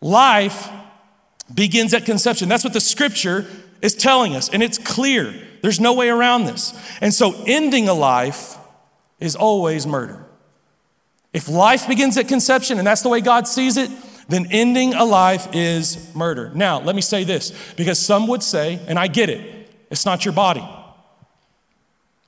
[0.00, 0.68] Life
[1.52, 2.48] begins at conception.
[2.48, 3.46] That's what the scripture
[3.82, 5.34] is telling us, and it's clear.
[5.62, 6.72] There's no way around this.
[7.00, 8.56] And so ending a life
[9.18, 10.24] is always murder.
[11.32, 13.90] If life begins at conception and that's the way God sees it,
[14.28, 16.50] then ending a life is murder.
[16.54, 20.24] Now, let me say this because some would say, and I get it, it's not
[20.24, 20.66] your body.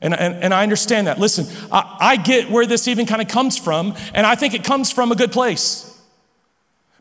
[0.00, 1.20] And, and, and I understand that.
[1.20, 4.64] Listen, I, I get where this even kind of comes from, and I think it
[4.64, 5.88] comes from a good place.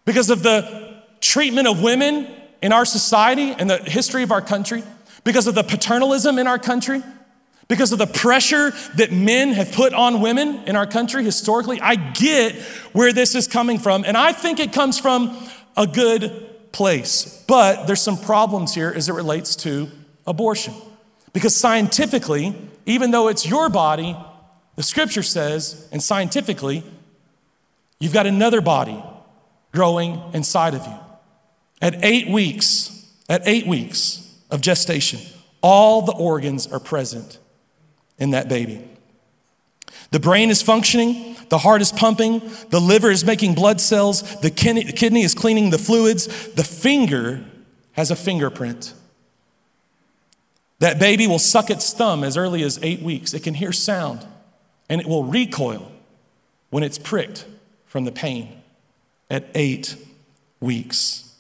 [0.06, 2.28] Because of the treatment of women
[2.62, 4.84] in our society and the history of our country,
[5.24, 7.02] because of the paternalism in our country,
[7.72, 11.80] because of the pressure that men have put on women in our country historically.
[11.80, 12.54] I get
[12.92, 15.42] where this is coming from, and I think it comes from
[15.78, 17.46] a good place.
[17.48, 19.90] But there's some problems here as it relates to
[20.28, 20.74] abortion.
[21.32, 22.54] Because scientifically,
[22.86, 24.18] even though it's your body,
[24.76, 26.84] the scripture says, and scientifically,
[28.02, 29.02] you've got another body
[29.72, 31.00] growing inside of you.
[31.82, 35.22] At eight weeks, at eight weeks of gestation,
[35.64, 37.38] all the organs are present
[38.22, 38.88] in that baby.
[40.12, 44.52] The brain is functioning, the heart is pumping, the liver is making blood cells, the
[44.52, 47.44] kidney is cleaning the fluids, the finger
[47.94, 48.94] has a fingerprint.
[50.80, 53.34] That baby will suck its thumb as early as eight weeks.
[53.34, 54.26] It can hear sound
[54.88, 55.92] and it will recoil
[56.70, 57.46] when it's pricked
[57.86, 58.62] from the pain
[59.30, 59.96] at eight
[60.60, 61.34] weeks.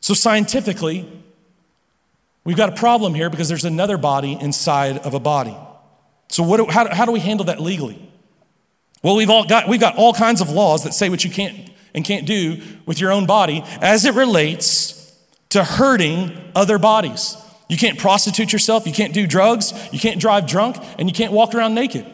[0.00, 1.08] So, scientifically,
[2.46, 5.56] We've got a problem here because there's another body inside of a body.
[6.28, 8.00] So, what do, how, how do we handle that legally?
[9.02, 11.70] Well, we've, all got, we've got all kinds of laws that say what you can't
[11.92, 15.12] and can't do with your own body as it relates
[15.48, 17.36] to hurting other bodies.
[17.68, 21.32] You can't prostitute yourself, you can't do drugs, you can't drive drunk, and you can't
[21.32, 22.06] walk around naked.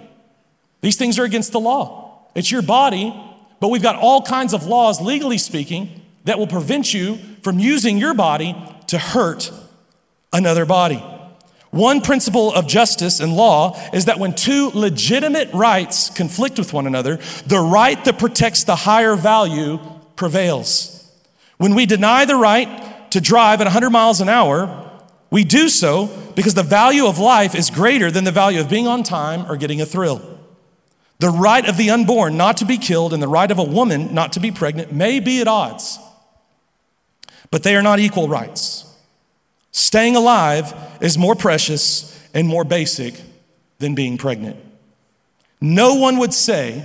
[0.80, 2.26] These things are against the law.
[2.34, 3.14] It's your body,
[3.60, 7.98] but we've got all kinds of laws, legally speaking, that will prevent you from using
[7.98, 9.50] your body to hurt
[10.32, 11.02] another body.
[11.70, 16.86] One principle of justice and law is that when two legitimate rights conflict with one
[16.86, 19.78] another, the right that protects the higher value
[20.14, 21.10] prevails.
[21.56, 24.90] When we deny the right to drive at 100 miles an hour,
[25.30, 28.86] we do so because the value of life is greater than the value of being
[28.86, 30.20] on time or getting a thrill.
[31.20, 34.12] The right of the unborn not to be killed and the right of a woman
[34.12, 35.98] not to be pregnant may be at odds,
[37.50, 38.91] but they are not equal rights.
[39.72, 43.20] Staying alive is more precious and more basic
[43.78, 44.56] than being pregnant.
[45.60, 46.84] No one would say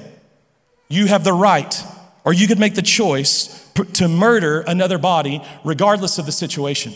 [0.88, 1.84] you have the right
[2.24, 6.94] or you could make the choice to murder another body regardless of the situation.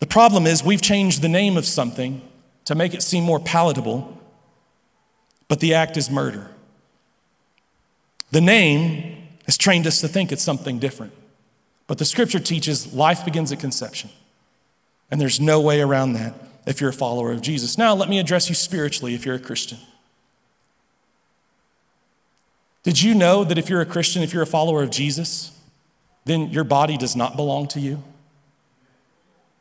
[0.00, 2.20] The problem is we've changed the name of something
[2.66, 4.16] to make it seem more palatable,
[5.48, 6.50] but the act is murder.
[8.30, 11.12] The name has trained us to think it's something different.
[11.86, 14.10] But the scripture teaches life begins at conception.
[15.10, 16.34] And there's no way around that
[16.66, 17.78] if you're a follower of Jesus.
[17.78, 19.78] Now, let me address you spiritually if you're a Christian.
[22.82, 25.52] Did you know that if you're a Christian, if you're a follower of Jesus,
[26.24, 28.02] then your body does not belong to you?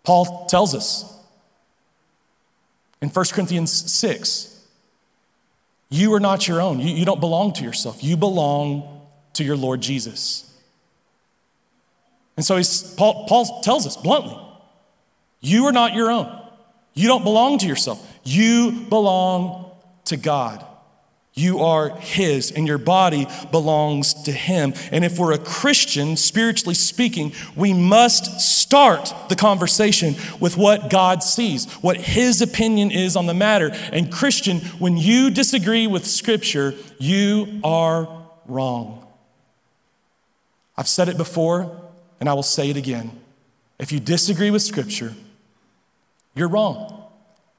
[0.03, 1.13] Paul tells us
[3.01, 4.53] in 1 Corinthians 6
[5.89, 6.79] you are not your own.
[6.79, 8.03] You, you don't belong to yourself.
[8.03, 9.01] You belong
[9.33, 10.43] to your Lord Jesus.
[12.35, 12.61] And so
[12.97, 14.37] Paul, Paul tells us bluntly
[15.47, 16.33] you are not your own.
[16.93, 18.05] You don't belong to yourself.
[18.23, 19.71] You belong
[20.05, 20.65] to God.
[21.33, 24.73] You are His, and your body belongs to Him.
[24.91, 31.21] And if we're a Christian, spiritually speaking, we must start the conversation with what God
[31.21, 33.69] sees, what His opinion is on the matter.
[33.91, 38.09] And, Christian, when you disagree with Scripture, you are
[38.47, 39.05] wrong.
[40.75, 41.71] I've said it before,
[42.19, 43.11] and I will say it again.
[43.77, 45.13] If you disagree with Scripture,
[46.37, 47.03] you're wrong.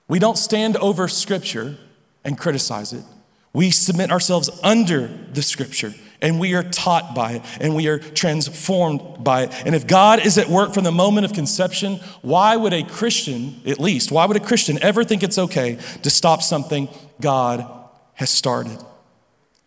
[0.09, 1.77] We don't stand over Scripture
[2.25, 3.05] and criticize it.
[3.53, 7.99] We submit ourselves under the scripture and we are taught by it and we are
[7.99, 9.67] transformed by it.
[9.67, 13.61] And if God is at work from the moment of conception, why would a Christian,
[13.67, 16.89] at least, why would a Christian ever think it's okay to stop something
[17.21, 17.67] God
[18.15, 18.79] has started?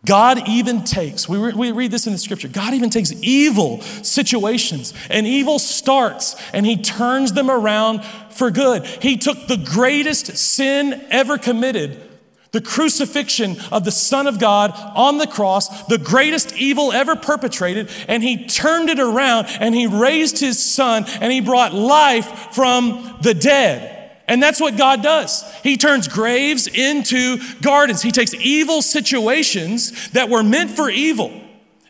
[0.04, 3.80] God even takes, we, re- we read this in the scripture, God even takes evil
[3.80, 8.84] situations and evil starts and he turns them around for good.
[8.84, 12.08] He took the greatest sin ever committed
[12.52, 17.90] the crucifixion of the Son of God on the cross, the greatest evil ever perpetrated,
[18.08, 23.16] and he turned it around and he raised his son and he brought life from
[23.22, 24.01] the dead.
[24.32, 25.44] And that's what God does.
[25.62, 28.00] He turns graves into gardens.
[28.00, 31.38] He takes evil situations that were meant for evil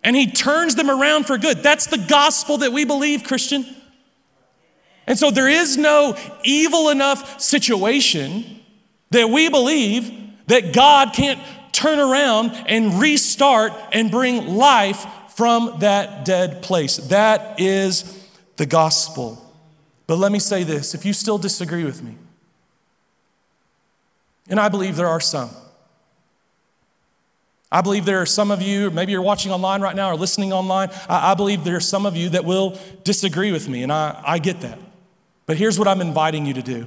[0.03, 1.63] and he turns them around for good.
[1.63, 3.65] That's the gospel that we believe, Christian.
[5.07, 8.61] And so there is no evil enough situation
[9.11, 10.11] that we believe
[10.49, 11.39] that God can't
[11.71, 16.97] turn around and restart and bring life from that dead place.
[16.97, 18.27] That is
[18.57, 19.39] the gospel.
[20.09, 22.17] But let me say this if you still disagree with me,
[24.49, 25.51] and I believe there are some.
[27.71, 30.53] I believe there are some of you, maybe you're watching online right now or listening
[30.53, 30.91] online.
[31.09, 34.21] I, I believe there are some of you that will disagree with me, and I,
[34.25, 34.79] I get that.
[35.47, 36.87] But here's what I'm inviting you to do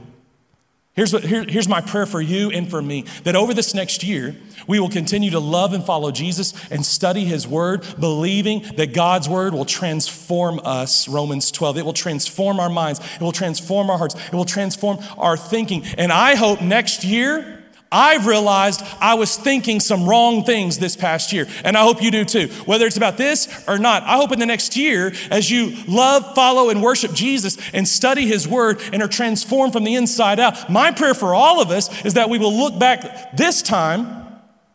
[0.95, 4.01] Here's, what, here, here's my prayer for you and for me that over this next
[4.01, 4.34] year,
[4.65, 9.27] we will continue to love and follow Jesus and study his word, believing that God's
[9.27, 11.79] word will transform us, Romans 12.
[11.79, 15.84] It will transform our minds, it will transform our hearts, it will transform our thinking.
[15.97, 17.55] And I hope next year,
[17.91, 22.12] I've realized I was thinking some wrong things this past year, and I hope you
[22.12, 22.48] do too.
[22.65, 26.36] Whether it's about this or not, I hope in the next year, as you love,
[26.36, 30.69] follow, and worship Jesus and study His Word and are transformed from the inside out,
[30.69, 34.24] my prayer for all of us is that we will look back this time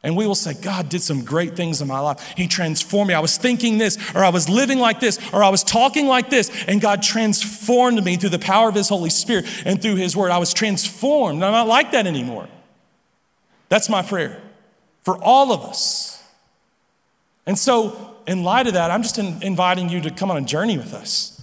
[0.03, 2.33] and we will say, God did some great things in my life.
[2.37, 3.15] He transformed me.
[3.15, 6.31] I was thinking this, or I was living like this, or I was talking like
[6.31, 10.17] this, and God transformed me through the power of His Holy Spirit and through His
[10.17, 10.31] Word.
[10.31, 11.43] I was transformed.
[11.43, 12.49] I'm not like that anymore.
[13.71, 14.43] That's my prayer
[15.03, 16.23] for all of us.
[17.47, 20.47] And so, in light of that, I'm just in, inviting you to come on a
[20.47, 21.41] journey with us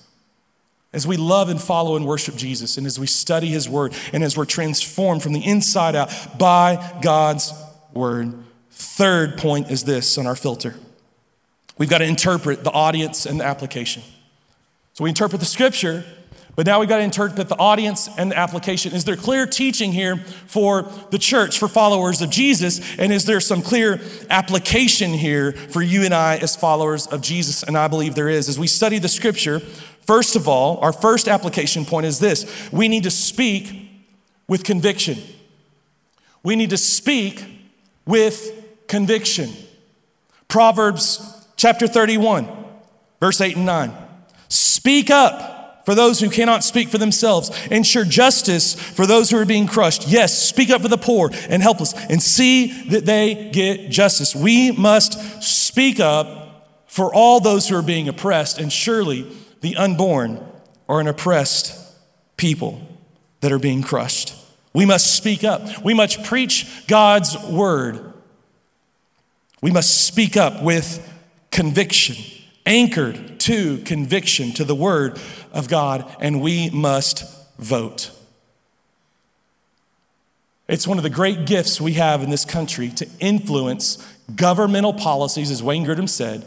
[0.93, 4.23] as we love and follow and worship Jesus, and as we study His Word, and
[4.23, 7.53] as we're transformed from the inside out by God's
[7.93, 8.33] Word.
[8.71, 10.75] Third point is this on our filter
[11.77, 14.03] we've got to interpret the audience and the application.
[14.93, 16.03] So we interpret the scripture,
[16.57, 18.91] but now we've got to interpret the audience and the application.
[18.93, 20.17] Is there clear teaching here
[20.47, 22.97] for the church, for followers of Jesus?
[22.97, 27.61] And is there some clear application here for you and I as followers of Jesus?
[27.61, 28.49] And I believe there is.
[28.49, 32.87] As we study the scripture, first of all, our first application point is this we
[32.87, 33.91] need to speak
[34.47, 35.19] with conviction.
[36.41, 37.45] We need to speak
[38.07, 39.51] with conviction.
[40.47, 42.47] Proverbs chapter 31,
[43.19, 43.91] verse 8 and 9.
[44.49, 45.56] Speak up
[45.87, 47.49] for those who cannot speak for themselves.
[47.71, 50.05] Ensure justice for those who are being crushed.
[50.05, 54.35] Yes, speak up for the poor and helpless and see that they get justice.
[54.35, 59.31] We must speak up for all those who are being oppressed, and surely
[59.61, 60.45] the unborn
[60.89, 61.73] are an oppressed
[62.35, 62.81] people
[63.39, 64.35] that are being crushed.
[64.73, 65.85] We must speak up.
[65.85, 68.11] We must preach God's word.
[69.61, 71.01] We must speak up with
[71.49, 72.17] conviction,
[72.65, 75.17] anchored to conviction, to the word
[75.53, 77.23] of God, and we must
[77.57, 78.11] vote.
[80.67, 85.49] It's one of the great gifts we have in this country to influence governmental policies,
[85.49, 86.45] as Wayne Grudem said,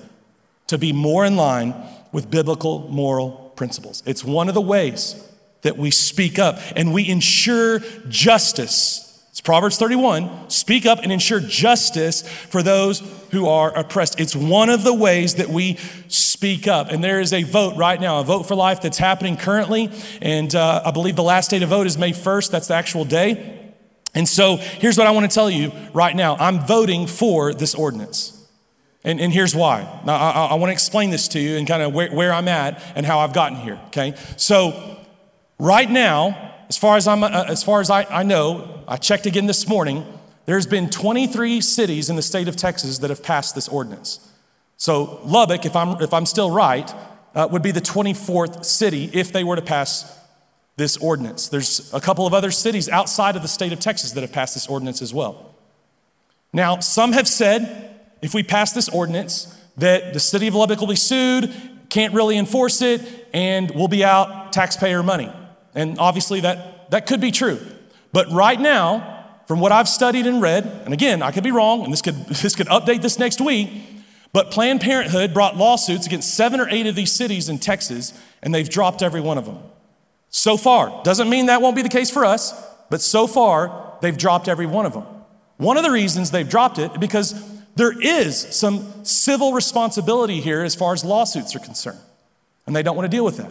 [0.66, 1.74] to be more in line
[2.12, 4.02] with biblical moral principles.
[4.04, 5.26] It's one of the ways
[5.62, 7.78] that we speak up and we ensure
[8.10, 9.09] justice.
[9.40, 14.20] It's Proverbs 31 speak up and ensure justice for those who are oppressed.
[14.20, 15.78] It's one of the ways that we
[16.08, 16.90] speak up.
[16.90, 19.90] And there is a vote right now, a vote for life that's happening currently.
[20.20, 22.50] And uh, I believe the last day to vote is May 1st.
[22.50, 23.72] That's the actual day.
[24.14, 27.74] And so here's what I want to tell you right now I'm voting for this
[27.74, 28.46] ordinance.
[29.04, 30.02] And, and here's why.
[30.04, 32.48] Now, I, I want to explain this to you and kind of where, where I'm
[32.48, 34.14] at and how I've gotten here, okay?
[34.36, 34.98] So,
[35.58, 39.26] right now, as far as, I'm, uh, as, far as I, I know, I checked
[39.26, 40.06] again this morning,
[40.46, 44.32] there's been 23 cities in the state of Texas that have passed this ordinance.
[44.76, 46.88] So, Lubbock, if I'm, if I'm still right,
[47.34, 50.16] uh, would be the 24th city if they were to pass
[50.76, 51.48] this ordinance.
[51.48, 54.54] There's a couple of other cities outside of the state of Texas that have passed
[54.54, 55.56] this ordinance as well.
[56.52, 60.86] Now, some have said if we pass this ordinance, that the city of Lubbock will
[60.86, 61.52] be sued,
[61.88, 63.02] can't really enforce it,
[63.34, 65.32] and we'll be out taxpayer money.
[65.74, 67.60] And obviously, that, that could be true.
[68.12, 71.84] But right now, from what I've studied and read, and again, I could be wrong,
[71.84, 73.68] and this could, this could update this next week,
[74.32, 78.12] but Planned Parenthood brought lawsuits against seven or eight of these cities in Texas,
[78.42, 79.58] and they've dropped every one of them.
[80.28, 81.02] So far.
[81.02, 82.54] Doesn't mean that won't be the case for us,
[82.90, 85.04] but so far, they've dropped every one of them.
[85.56, 87.34] One of the reasons they've dropped it because
[87.74, 91.98] there is some civil responsibility here as far as lawsuits are concerned,
[92.66, 93.50] and they don't want to deal with that.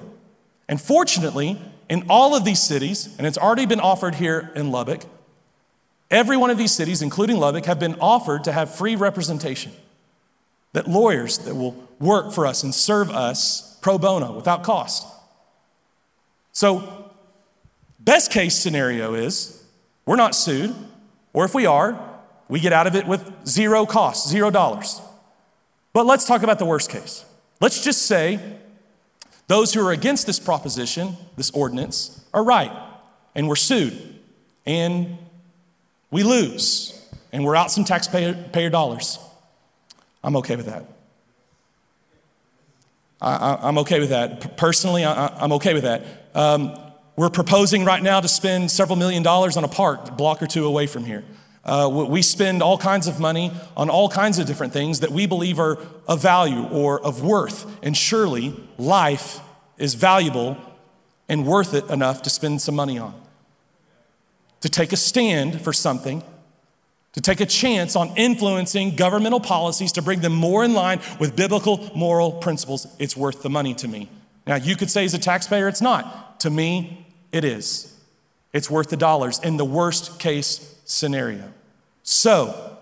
[0.68, 1.60] And fortunately,
[1.90, 5.02] in all of these cities, and it's already been offered here in Lubbock,
[6.12, 9.72] every one of these cities, including Lubbock, have been offered to have free representation.
[10.74, 15.08] That lawyers that will work for us and serve us pro bono without cost.
[16.52, 17.12] So,
[18.00, 19.64] best case scenario is
[20.06, 20.76] we're not sued,
[21.34, 22.00] or if we are,
[22.48, 25.02] we get out of it with zero cost, zero dollars.
[25.92, 27.26] But let's talk about the worst case.
[27.60, 28.40] Let's just say
[29.50, 32.72] those who are against this proposition, this ordinance, are right,
[33.34, 33.98] and we're sued,
[34.68, 35.18] and
[36.12, 39.18] we lose, and we're out some taxpayer dollars.
[40.24, 40.86] I'm okay with that.
[43.20, 44.56] I, am okay with that.
[44.56, 46.06] Personally, I, am okay with that.
[46.36, 46.78] Um,
[47.16, 50.48] we're proposing right now to spend several million dollars on a park a block or
[50.48, 51.24] two away from here.
[51.64, 55.26] Uh, we spend all kinds of money on all kinds of different things that we
[55.26, 57.66] believe are of value or of worth.
[57.84, 59.40] And surely life
[59.78, 60.58] is valuable
[61.28, 63.14] and worth it enough to spend some money on.
[64.62, 66.24] To take a stand for something
[67.14, 71.36] to take a chance on influencing governmental policies to bring them more in line with
[71.36, 74.10] biblical moral principles, it's worth the money to me.
[74.46, 76.40] Now, you could say as a taxpayer, it's not.
[76.42, 77.96] To me, it is.
[78.54, 81.54] It's worth the dollars in the worst case scenario.
[82.02, 82.78] So,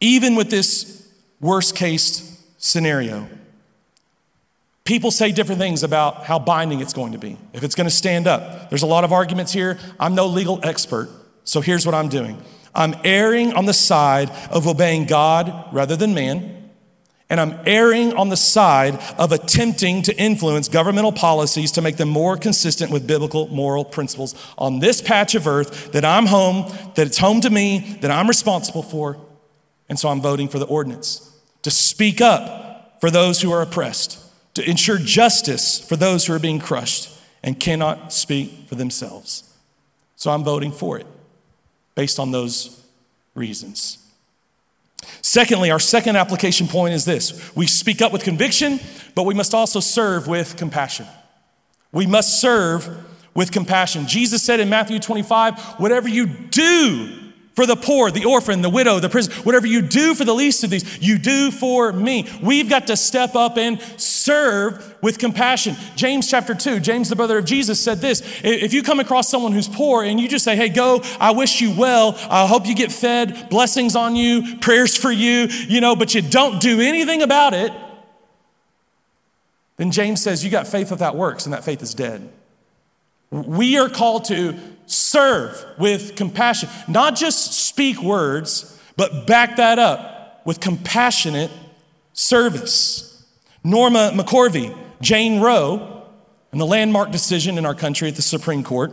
[0.00, 1.08] even with this
[1.40, 3.28] worst case scenario,
[4.84, 7.94] people say different things about how binding it's going to be, if it's going to
[7.94, 8.68] stand up.
[8.68, 9.78] There's a lot of arguments here.
[10.00, 11.08] I'm no legal expert.
[11.44, 12.42] So here's what I'm doing
[12.74, 16.53] I'm erring on the side of obeying God rather than man.
[17.30, 22.10] And I'm erring on the side of attempting to influence governmental policies to make them
[22.10, 27.06] more consistent with biblical moral principles on this patch of earth that I'm home, that
[27.06, 29.16] it's home to me, that I'm responsible for.
[29.88, 31.30] And so I'm voting for the ordinance
[31.62, 34.18] to speak up for those who are oppressed,
[34.54, 37.10] to ensure justice for those who are being crushed
[37.42, 39.50] and cannot speak for themselves.
[40.16, 41.06] So I'm voting for it
[41.94, 42.84] based on those
[43.34, 44.03] reasons.
[45.22, 48.80] Secondly, our second application point is this we speak up with conviction,
[49.14, 51.06] but we must also serve with compassion.
[51.92, 52.88] We must serve
[53.34, 54.06] with compassion.
[54.06, 57.23] Jesus said in Matthew 25, whatever you do
[57.54, 60.64] for the poor, the orphan, the widow, the prison, whatever you do for the least
[60.64, 62.28] of these, you do for me.
[62.42, 65.76] We've got to step up and serve with compassion.
[65.94, 69.52] James chapter 2, James, the brother of Jesus, said this If you come across someone
[69.52, 72.74] who's poor and you just say, Hey, go, I wish you well, I hope you
[72.74, 77.22] get fed, blessings on you, prayers for you, you know, but you don't do anything
[77.22, 77.72] about it,
[79.76, 82.28] then James says, You got faith without works, and that faith is dead.
[83.30, 90.42] We are called to serve with compassion, not just speak words, but back that up
[90.44, 91.50] with compassionate
[92.12, 93.24] service.
[93.62, 96.02] Norma McCorvey, Jane Roe,
[96.52, 98.92] and the landmark decision in our country at the Supreme Court,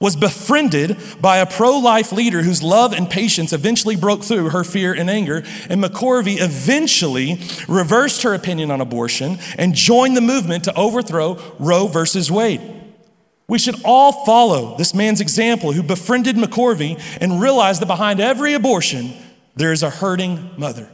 [0.00, 4.62] was befriended by a pro life leader whose love and patience eventually broke through her
[4.62, 5.42] fear and anger.
[5.68, 11.88] And McCorvey eventually reversed her opinion on abortion and joined the movement to overthrow Roe
[11.88, 12.77] versus Wade.
[13.48, 18.52] We should all follow this man's example who befriended McCorvey and realized that behind every
[18.52, 19.14] abortion,
[19.56, 20.88] there is a hurting mother.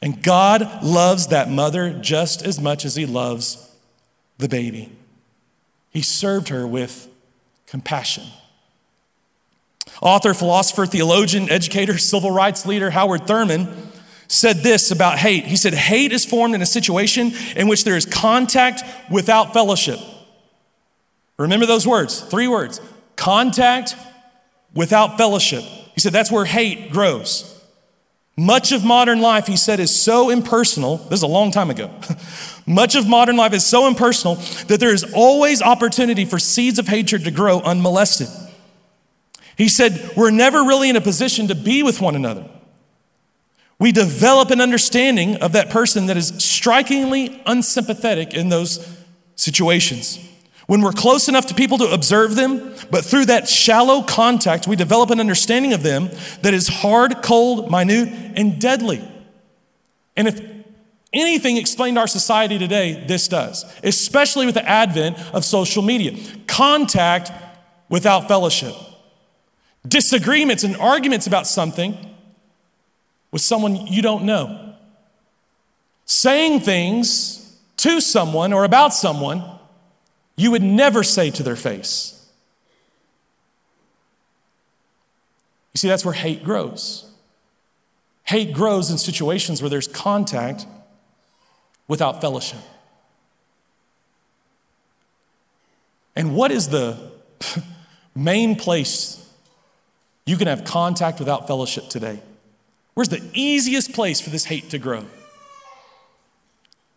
[0.00, 3.70] And God loves that mother just as much as he loves
[4.38, 4.90] the baby.
[5.90, 7.08] He served her with
[7.66, 8.24] compassion.
[10.00, 13.68] Author, philosopher, theologian, educator, civil rights leader Howard Thurman
[14.28, 15.44] said this about hate.
[15.44, 19.98] He said, Hate is formed in a situation in which there is contact without fellowship.
[21.38, 22.80] Remember those words, three words
[23.16, 23.94] contact
[24.74, 25.62] without fellowship.
[25.94, 27.48] He said that's where hate grows.
[28.36, 30.96] Much of modern life, he said, is so impersonal.
[30.96, 31.90] This is a long time ago.
[32.66, 34.36] Much of modern life is so impersonal
[34.68, 38.28] that there is always opportunity for seeds of hatred to grow unmolested.
[39.56, 42.48] He said, We're never really in a position to be with one another.
[43.78, 48.96] We develop an understanding of that person that is strikingly unsympathetic in those
[49.34, 50.18] situations.
[50.72, 54.74] When we're close enough to people to observe them, but through that shallow contact, we
[54.74, 56.08] develop an understanding of them
[56.40, 59.06] that is hard, cold, minute, and deadly.
[60.16, 60.40] And if
[61.12, 66.18] anything explained our society today, this does, especially with the advent of social media.
[66.46, 67.30] Contact
[67.90, 68.74] without fellowship.
[69.86, 71.98] Disagreements and arguments about something
[73.30, 74.74] with someone you don't know.
[76.06, 79.51] Saying things to someone or about someone
[80.42, 82.18] you would never say to their face.
[85.72, 87.08] You see, that's where hate grows.
[88.24, 90.66] Hate grows in situations where there's contact
[91.86, 92.58] without fellowship.
[96.16, 97.12] And what is the
[98.16, 99.18] main place
[100.26, 102.20] you can have contact without fellowship today?
[102.94, 105.04] Where's the easiest place for this hate to grow?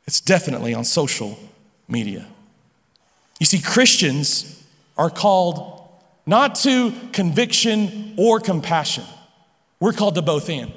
[0.07, 1.37] It's definitely on social
[1.87, 2.27] media.
[3.39, 4.63] You see, Christians
[4.97, 5.89] are called
[6.25, 9.03] not to conviction or compassion.
[9.79, 10.71] We're called to both and.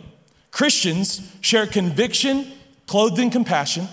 [0.50, 2.50] Christians share conviction
[2.86, 3.86] clothed in compassion,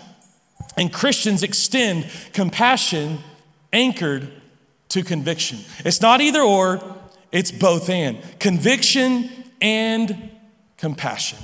[0.78, 3.20] and Christians extend compassion
[3.72, 4.32] anchored
[4.90, 5.60] to conviction.
[5.80, 6.82] It's not either or,
[7.32, 8.18] it's both and.
[8.40, 9.30] Conviction
[9.62, 10.32] and
[10.78, 11.40] compassion.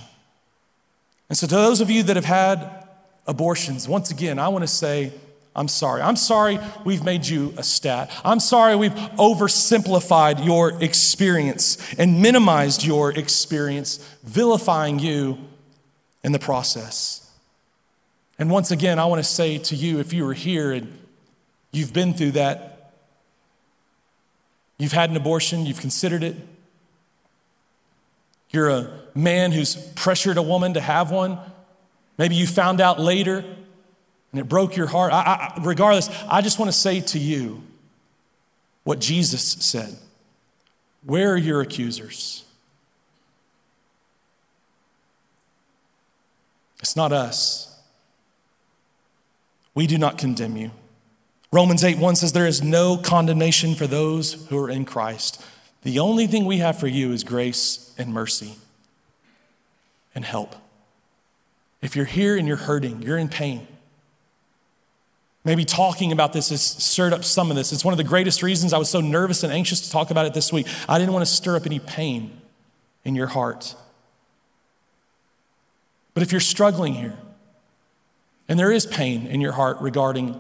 [1.30, 2.88] And so, to those of you that have had
[3.28, 5.12] abortions, once again, I want to say,
[5.56, 6.02] I'm sorry.
[6.02, 8.10] I'm sorry we've made you a stat.
[8.24, 15.38] I'm sorry we've oversimplified your experience and minimized your experience, vilifying you
[16.24, 17.30] in the process.
[18.40, 20.98] And once again, I want to say to you if you were here and
[21.72, 22.94] you've been through that,
[24.78, 26.36] you've had an abortion, you've considered it,
[28.52, 31.38] you're a man who's pressured a woman to have one,
[32.18, 33.44] maybe you found out later
[34.32, 35.14] and it broke your heart.
[35.14, 37.62] I, I, regardless, I just want to say to you
[38.84, 39.96] what Jesus said
[41.06, 42.46] Where are your accusers?
[46.80, 47.68] It's not us.
[49.74, 50.72] We do not condemn you.
[51.54, 55.46] Romans 8 1 says, There is no condemnation for those who are in Christ.
[55.84, 58.56] The only thing we have for you is grace and mercy
[60.14, 60.56] and help.
[61.82, 63.68] If you're here and you're hurting, you're in pain,
[65.44, 67.74] Maybe talking about this has stirred up some of this.
[67.74, 70.28] It's one of the greatest reasons I was so nervous and anxious to talk about
[70.28, 70.68] it this week.
[70.88, 72.40] I didn't want to stir up any pain
[73.04, 73.76] in your heart.
[76.14, 77.18] But if you're struggling here,
[78.48, 80.40] and there is pain in your heart regarding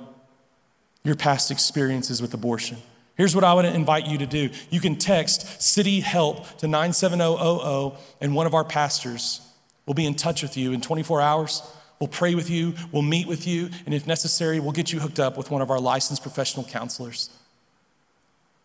[1.04, 2.78] your past experiences with abortion,
[3.16, 4.49] here's what I would invite you to do.
[4.70, 9.41] You can text City Help to 97000, and one of our pastors
[9.88, 11.64] will be in touch with you in 24 hours
[12.02, 15.20] We'll pray with you, we'll meet with you, and if necessary, we'll get you hooked
[15.20, 17.30] up with one of our licensed professional counselors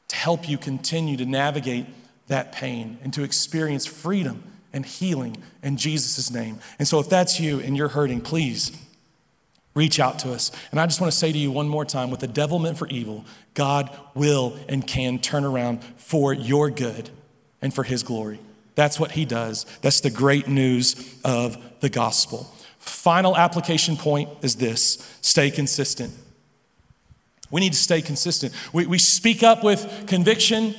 [0.09, 1.85] to help you continue to navigate
[2.29, 6.61] that pain and to experience freedom and healing in Jesus' name.
[6.79, 8.73] And so, if that's you and you're hurting, please
[9.75, 10.51] reach out to us.
[10.71, 12.79] And I just want to say to you one more time what the devil meant
[12.79, 17.11] for evil, God will and can turn around for your good
[17.61, 18.41] and for his glory.
[18.77, 19.67] That's what he does.
[19.83, 22.51] That's the great news of the gospel.
[22.87, 26.13] Final application point is this stay consistent.
[27.51, 28.53] We need to stay consistent.
[28.73, 30.75] We, we speak up with conviction,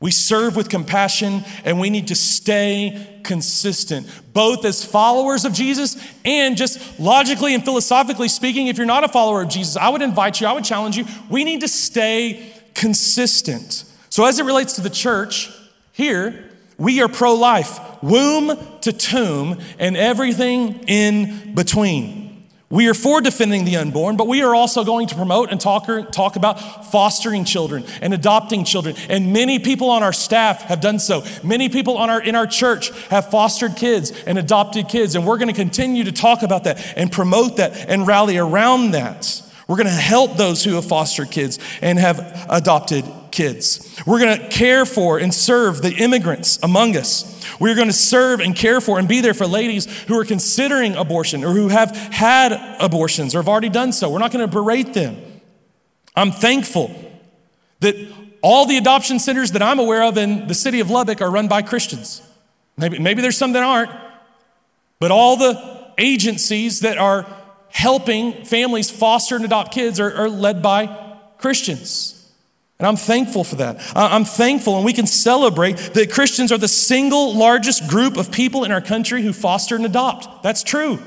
[0.00, 5.96] we serve with compassion, and we need to stay consistent, both as followers of Jesus
[6.24, 8.68] and just logically and philosophically speaking.
[8.68, 11.04] If you're not a follower of Jesus, I would invite you, I would challenge you,
[11.28, 13.84] we need to stay consistent.
[14.08, 15.50] So, as it relates to the church
[15.92, 16.49] here,
[16.80, 22.46] we are pro life, womb to tomb, and everything in between.
[22.70, 25.86] We are for defending the unborn, but we are also going to promote and talk,
[26.12, 28.94] talk about fostering children and adopting children.
[29.08, 31.24] And many people on our staff have done so.
[31.42, 35.16] Many people on our, in our church have fostered kids and adopted kids.
[35.16, 38.92] And we're going to continue to talk about that and promote that and rally around
[38.92, 39.42] that.
[39.66, 44.00] We're going to help those who have fostered kids and have adopted kids.
[44.06, 47.44] We're going to care for and serve the immigrants among us.
[47.58, 50.94] We're going to serve and care for and be there for ladies who are considering
[50.94, 54.10] abortion or who have had abortions or have already done so.
[54.10, 55.16] We're not going to berate them.
[56.16, 56.94] I'm thankful
[57.80, 57.96] that
[58.42, 61.48] all the adoption centers that I'm aware of in the city of Lubbock are run
[61.48, 62.22] by Christians.
[62.76, 63.90] Maybe, maybe there's some that aren't,
[64.98, 67.26] but all the agencies that are
[67.68, 72.19] helping families foster and adopt kids are, are led by Christians.
[72.80, 73.76] And I'm thankful for that.
[73.94, 78.64] I'm thankful, and we can celebrate that Christians are the single largest group of people
[78.64, 80.42] in our country who foster and adopt.
[80.42, 80.98] That's true.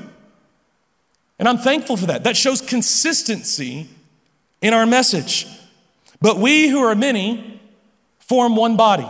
[1.36, 2.22] And I'm thankful for that.
[2.22, 3.88] That shows consistency
[4.62, 5.48] in our message.
[6.20, 7.60] But we who are many
[8.20, 9.08] form one body.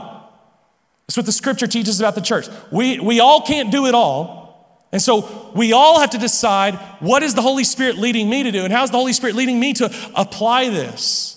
[1.07, 2.49] That's what the scripture teaches about the church.
[2.73, 4.89] We, we all can't do it all.
[4.91, 8.51] And so we all have to decide what is the Holy Spirit leading me to
[8.51, 11.34] do, and how's the Holy Spirit leading me to apply this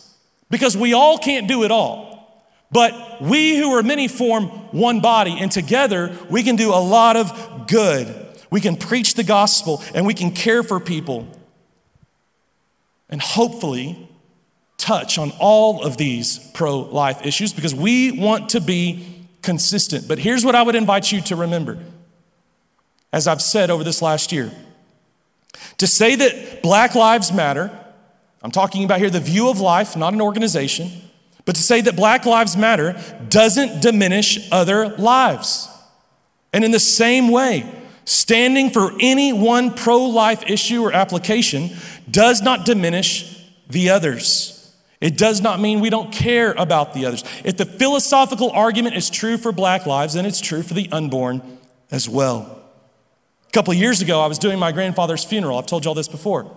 [0.49, 2.17] because we all can't do it all.
[2.71, 7.15] But we who are many form one body, and together we can do a lot
[7.15, 8.13] of good.
[8.49, 11.27] We can preach the gospel and we can care for people
[13.09, 14.09] and hopefully
[14.77, 19.05] touch on all of these pro life issues because we want to be
[19.41, 20.07] consistent.
[20.07, 21.77] But here's what I would invite you to remember,
[23.11, 24.51] as I've said over this last year
[25.77, 27.71] to say that Black Lives Matter
[28.41, 30.91] I'm talking about here the view of life, not an organization,
[31.45, 35.69] but to say that Black Lives Matter doesn't diminish other lives.
[36.53, 37.69] And in the same way,
[38.05, 41.71] standing for any one pro life issue or application
[42.09, 44.53] does not diminish the others.
[44.99, 47.23] It does not mean we don't care about the others.
[47.43, 51.59] If the philosophical argument is true for black lives, then it's true for the unborn
[51.91, 52.63] as well.
[53.47, 55.57] A couple years ago, I was doing my grandfather's funeral.
[55.57, 56.55] I've told you all this before.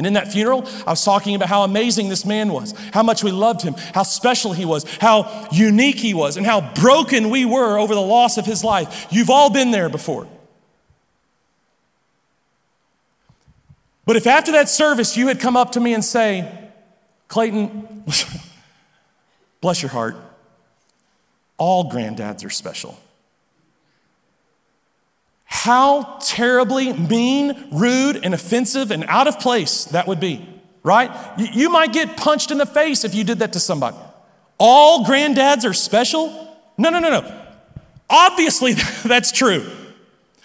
[0.00, 3.22] And in that funeral, I was talking about how amazing this man was, how much
[3.22, 7.44] we loved him, how special he was, how unique he was, and how broken we
[7.44, 9.08] were over the loss of his life.
[9.10, 10.26] You've all been there before.
[14.06, 16.50] But if after that service you had come up to me and say,
[17.28, 18.04] Clayton,
[19.60, 20.16] bless your heart,
[21.58, 22.98] all granddads are special
[25.50, 30.48] how terribly mean, rude, and offensive and out of place that would be,
[30.84, 31.10] right?
[31.38, 33.96] You might get punched in the face if you did that to somebody.
[34.58, 36.56] All granddads are special?
[36.78, 37.42] No, no, no, no.
[38.08, 38.72] Obviously,
[39.04, 39.68] that's true.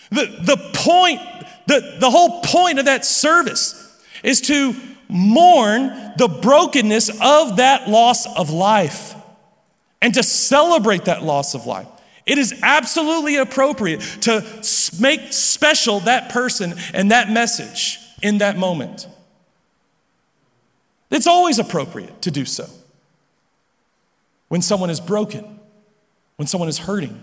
[0.09, 1.21] The, the point,
[1.67, 3.81] the, the whole point of that service
[4.23, 4.73] is to
[5.07, 9.13] mourn the brokenness of that loss of life
[10.01, 11.87] and to celebrate that loss of life.
[12.25, 14.43] It is absolutely appropriate to
[14.99, 19.07] make special that person and that message in that moment.
[21.11, 22.67] It's always appropriate to do so.
[24.47, 25.59] When someone is broken,
[26.37, 27.19] when someone is hurting,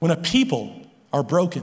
[0.00, 1.62] when a people are broken,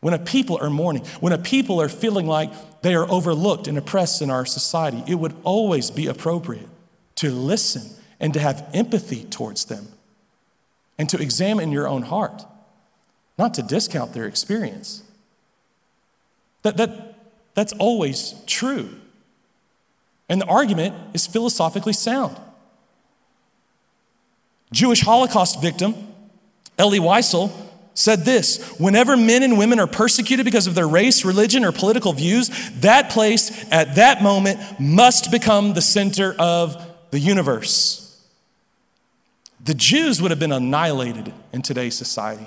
[0.00, 2.52] when a people are mourning, when a people are feeling like
[2.82, 6.68] they are overlooked and oppressed in our society, it would always be appropriate
[7.16, 7.82] to listen
[8.20, 9.88] and to have empathy towards them
[10.98, 12.44] and to examine your own heart,
[13.38, 15.02] not to discount their experience.
[16.62, 17.16] That, that,
[17.54, 18.90] that's always true.
[20.28, 22.36] And the argument is philosophically sound.
[24.72, 25.94] Jewish Holocaust victim
[26.78, 27.52] Elie Wiesel
[27.94, 32.12] said this Whenever men and women are persecuted because of their race, religion, or political
[32.12, 36.76] views, that place at that moment must become the center of
[37.10, 38.00] the universe.
[39.64, 42.46] The Jews would have been annihilated in today's society.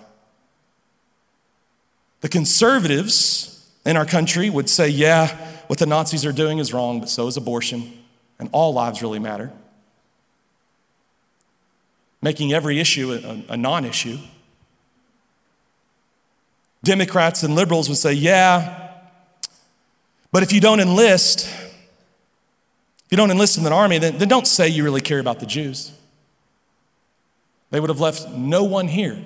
[2.22, 7.00] The conservatives in our country would say, yeah, what the Nazis are doing is wrong,
[7.00, 7.92] but so is abortion,
[8.38, 9.52] and all lives really matter.
[12.22, 14.18] Making every issue a, a non issue.
[16.84, 18.92] Democrats and liberals would say, yeah,
[20.32, 24.46] but if you don't enlist, if you don't enlist in the army, then, then don't
[24.46, 25.97] say you really care about the Jews.
[27.70, 29.24] They would have left no one here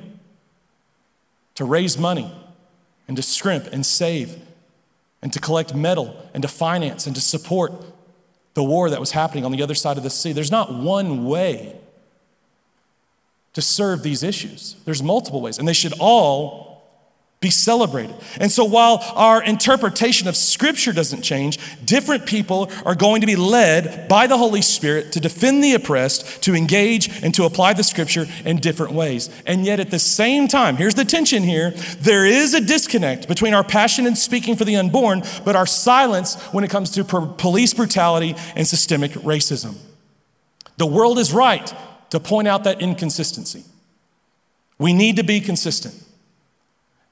[1.55, 2.33] to raise money
[3.07, 4.37] and to scrimp and save
[5.21, 7.73] and to collect metal and to finance and to support
[8.53, 10.31] the war that was happening on the other side of the sea.
[10.31, 11.75] There's not one way
[13.53, 16.70] to serve these issues, there's multiple ways, and they should all
[17.41, 18.15] be celebrated.
[18.39, 23.35] And so while our interpretation of Scripture doesn't change, different people are going to be
[23.35, 27.83] led by the Holy Spirit to defend the oppressed, to engage and to apply the
[27.83, 29.31] Scripture in different ways.
[29.47, 31.71] And yet at the same time, here's the tension here
[32.01, 36.39] there is a disconnect between our passion in speaking for the unborn, but our silence
[36.51, 39.77] when it comes to police brutality and systemic racism.
[40.77, 41.73] The world is right
[42.11, 43.63] to point out that inconsistency.
[44.77, 45.95] We need to be consistent.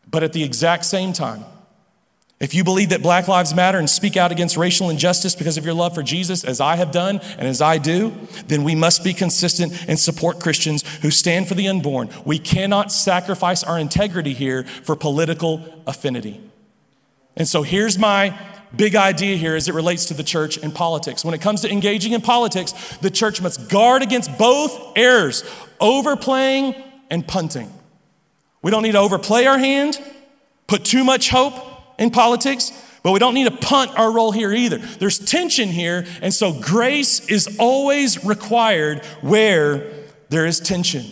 [0.09, 1.45] But at the exact same time,
[2.39, 5.65] if you believe that Black Lives Matter and speak out against racial injustice because of
[5.65, 8.13] your love for Jesus, as I have done and as I do,
[8.47, 12.09] then we must be consistent and support Christians who stand for the unborn.
[12.25, 16.39] We cannot sacrifice our integrity here for political affinity.
[17.35, 18.39] And so here's my
[18.73, 21.25] big idea here as it relates to the church and politics.
[21.25, 25.43] When it comes to engaging in politics, the church must guard against both errors
[25.81, 26.73] overplaying
[27.09, 27.69] and punting.
[28.61, 29.99] We don't need to overplay our hand,
[30.67, 31.53] put too much hope
[31.97, 32.71] in politics,
[33.03, 34.77] but we don't need to punt our role here either.
[34.77, 39.91] There's tension here, and so grace is always required where
[40.29, 41.05] there is tension.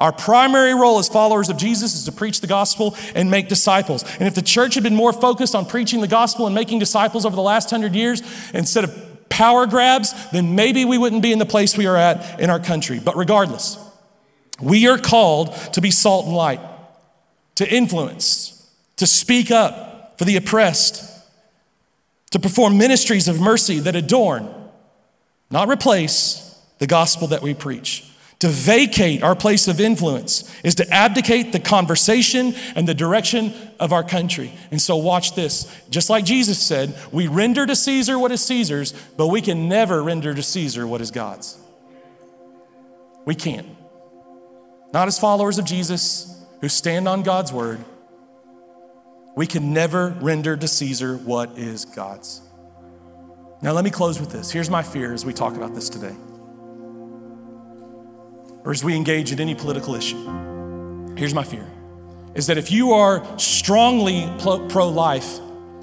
[0.00, 4.04] Our primary role as followers of Jesus is to preach the gospel and make disciples.
[4.18, 7.26] And if the church had been more focused on preaching the gospel and making disciples
[7.26, 8.22] over the last hundred years
[8.52, 12.38] instead of power grabs, then maybe we wouldn't be in the place we are at
[12.40, 13.00] in our country.
[13.00, 13.76] But regardless,
[14.60, 16.60] we are called to be salt and light
[17.58, 21.04] to influence, to speak up for the oppressed,
[22.30, 24.48] to perform ministries of mercy that adorn,
[25.50, 28.04] not replace, the gospel that we preach.
[28.38, 33.92] To vacate our place of influence is to abdicate the conversation and the direction of
[33.92, 34.52] our country.
[34.70, 35.66] And so, watch this.
[35.90, 40.00] Just like Jesus said, we render to Caesar what is Caesar's, but we can never
[40.00, 41.58] render to Caesar what is God's.
[43.24, 43.66] We can't.
[44.92, 47.84] Not as followers of Jesus, who stand on God's word,
[49.36, 52.42] we can never render to Caesar what is God's.
[53.62, 54.50] Now, let me close with this.
[54.50, 56.14] Here's my fear as we talk about this today,
[58.64, 61.14] or as we engage in any political issue.
[61.16, 61.66] Here's my fear
[62.34, 65.40] is that if you are strongly pro life,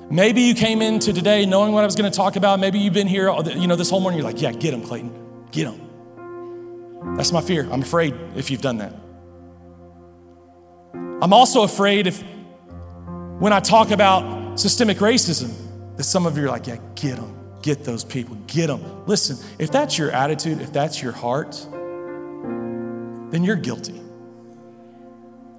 [0.09, 2.59] maybe you came into today knowing what I was going to talk about.
[2.59, 4.19] Maybe you've been here, you know, this whole morning.
[4.19, 7.17] You're like, yeah, get him, Clayton, get him.
[7.17, 7.67] That's my fear.
[7.71, 8.93] I'm afraid if you've done that.
[11.21, 12.21] I'm also afraid if,
[13.39, 15.53] when I talk about systemic racism,
[15.95, 19.05] that some of you are like, yeah, get them, get those people, get them.
[19.05, 21.53] Listen, if that's your attitude, if that's your heart,
[23.31, 24.01] then you're guilty.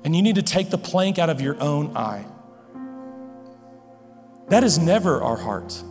[0.04, 2.26] And you need to take the plank out of your own eye.
[4.48, 5.82] That is never our heart.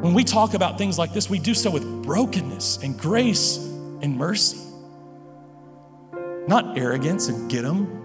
[0.00, 4.16] When we talk about things like this, we do so with brokenness and grace and
[4.16, 4.69] mercy
[6.50, 7.96] not arrogance and get them.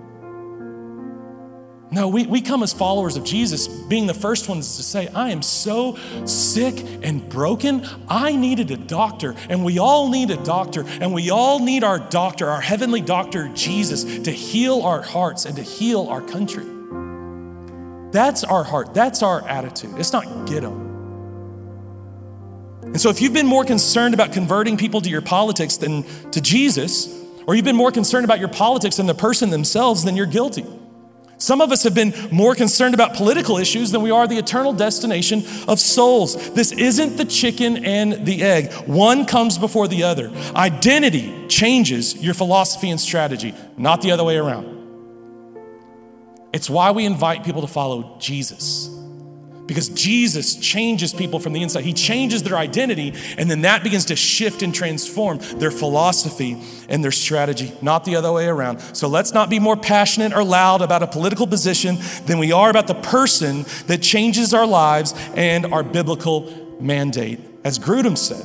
[1.92, 5.32] No, we, we come as followers of Jesus, being the first ones to say, I
[5.32, 7.88] am so sick and broken.
[8.08, 11.98] I needed a doctor, and we all need a doctor, and we all need our
[11.98, 16.66] doctor, our heavenly doctor, Jesus, to heal our hearts and to heal our country.
[18.12, 19.98] That's our heart, that's our attitude.
[19.98, 20.92] It's not get them.
[22.84, 26.42] And so, if you've been more concerned about converting people to your politics than to
[26.42, 30.26] Jesus, or you've been more concerned about your politics and the person themselves, then you're
[30.26, 30.66] guilty.
[31.38, 34.72] Some of us have been more concerned about political issues than we are the eternal
[34.72, 36.52] destination of souls.
[36.52, 40.30] This isn't the chicken and the egg, one comes before the other.
[40.56, 44.74] Identity changes your philosophy and strategy, not the other way around.
[46.54, 48.95] It's why we invite people to follow Jesus
[49.68, 51.84] because Jesus changes people from the inside.
[51.84, 57.04] He changes their identity, and then that begins to shift and transform their philosophy and
[57.04, 58.80] their strategy, not the other way around.
[58.96, 62.70] So let's not be more passionate or loud about a political position than we are
[62.70, 67.40] about the person that changes our lives and our biblical mandate.
[67.64, 68.44] As Grudem said,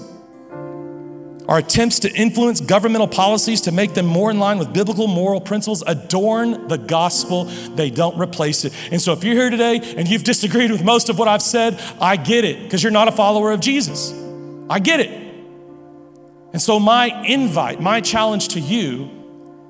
[1.51, 5.40] our attempts to influence governmental policies to make them more in line with biblical moral
[5.40, 7.44] principles adorn the gospel,
[7.74, 8.72] they don't replace it.
[8.92, 11.82] And so, if you're here today and you've disagreed with most of what I've said,
[12.01, 14.12] I get it because you're not a follower of Jesus.
[14.70, 15.11] I get it.
[16.53, 19.11] And so, my invite, my challenge to you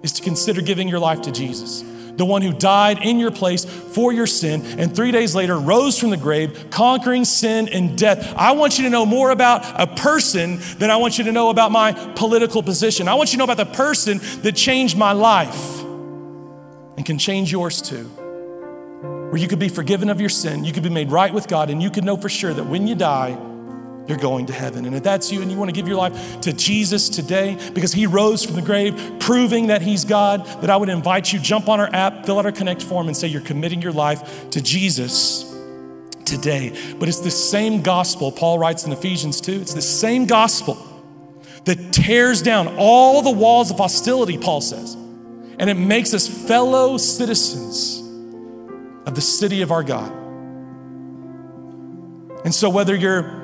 [0.03, 1.83] is to consider giving your life to Jesus
[2.17, 5.99] the one who died in your place for your sin, and three days later rose
[5.99, 8.33] from the grave, conquering sin and death.
[8.37, 11.51] I want you to know more about a person than I want you to know
[11.51, 13.09] about my political position.
[13.09, 15.83] I want you to know about the person that changed my life
[16.97, 18.05] and can change yours too.
[18.05, 21.71] Where you could be forgiven of your sin, you could be made right with God,
[21.71, 23.39] and you could know for sure that when you die,
[24.11, 24.85] you're going to heaven.
[24.85, 27.93] And if that's you and you want to give your life to Jesus today because
[27.93, 31.69] he rose from the grave, proving that he's God, that I would invite you, jump
[31.69, 34.61] on our app, fill out our connect form, and say you're committing your life to
[34.61, 35.51] Jesus
[36.27, 36.77] today.
[36.99, 40.87] But it's the same gospel, Paul writes in Ephesians 2, it's the same gospel
[41.65, 44.95] that tears down all the walls of hostility, Paul says,
[45.59, 47.99] and it makes us fellow citizens
[49.07, 50.11] of the city of our God.
[52.45, 53.40] And so, whether you're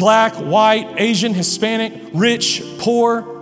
[0.00, 3.36] black, white, Asian, Hispanic, rich, poor,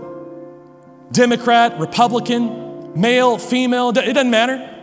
[1.12, 4.74] Democrat, Republican, male, female, it doesn't matter.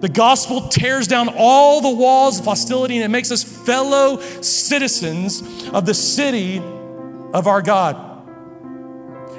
[0.00, 5.68] The gospel tears down all the walls of hostility and it makes us fellow citizens
[5.68, 8.11] of the city of our God.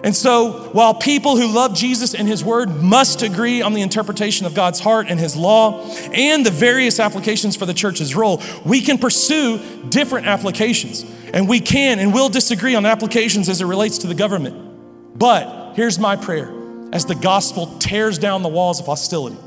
[0.04, 4.46] And so, while people who love Jesus and His Word must agree on the interpretation
[4.46, 5.82] of God's heart and His law
[6.12, 11.06] and the various applications for the church's role, we can pursue different applications.
[11.34, 15.18] And we can and will disagree on applications as it relates to the government.
[15.18, 16.54] But here's my prayer
[16.92, 19.38] as the gospel tears down the walls of hostility.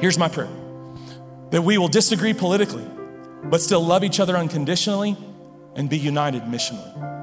[0.00, 0.48] Here's my prayer
[1.50, 2.86] that we will disagree politically,
[3.44, 5.16] but still love each other unconditionally
[5.74, 7.17] and be united missionally.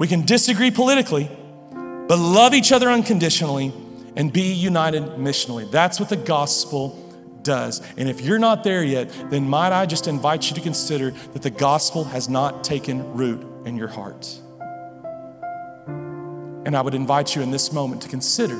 [0.00, 1.30] We can disagree politically,
[1.72, 3.70] but love each other unconditionally
[4.16, 5.70] and be united missionally.
[5.70, 6.96] That's what the gospel
[7.42, 7.82] does.
[7.98, 11.42] And if you're not there yet, then might I just invite you to consider that
[11.42, 14.40] the gospel has not taken root in your heart.
[16.64, 18.56] And I would invite you in this moment to consider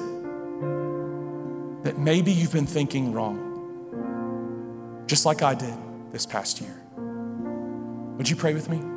[1.85, 5.73] that maybe you've been thinking wrong, just like I did
[6.13, 6.83] this past year.
[8.19, 8.90] Would you pray with me?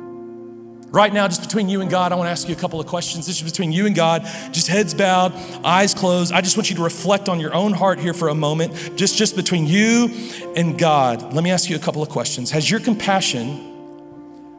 [0.90, 2.86] Right now, just between you and God, I want to ask you a couple of
[2.86, 3.26] questions.
[3.26, 4.22] This is between you and God,
[4.52, 5.32] just heads bowed,
[5.64, 6.32] eyes closed.
[6.32, 9.16] I just want you to reflect on your own heart here for a moment, just,
[9.16, 10.08] just between you
[10.54, 11.32] and God.
[11.32, 12.52] Let me ask you a couple of questions.
[12.52, 13.72] Has your compassion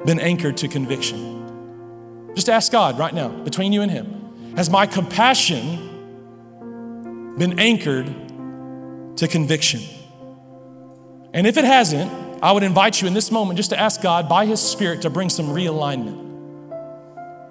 [0.06, 2.34] been anchored to conviction?
[2.36, 4.54] Just ask God right now, between you and Him.
[4.58, 5.92] Has my compassion
[7.38, 8.14] been anchored
[9.18, 9.82] to conviction?
[11.34, 14.30] And if it hasn't, I would invite you in this moment just to ask God
[14.30, 16.26] by His Spirit to bring some realignment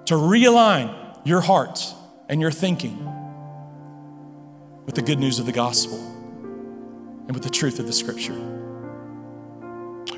[0.05, 1.93] to realign your heart
[2.29, 3.03] and your thinking
[4.85, 8.39] with the good news of the gospel and with the truth of the scripture.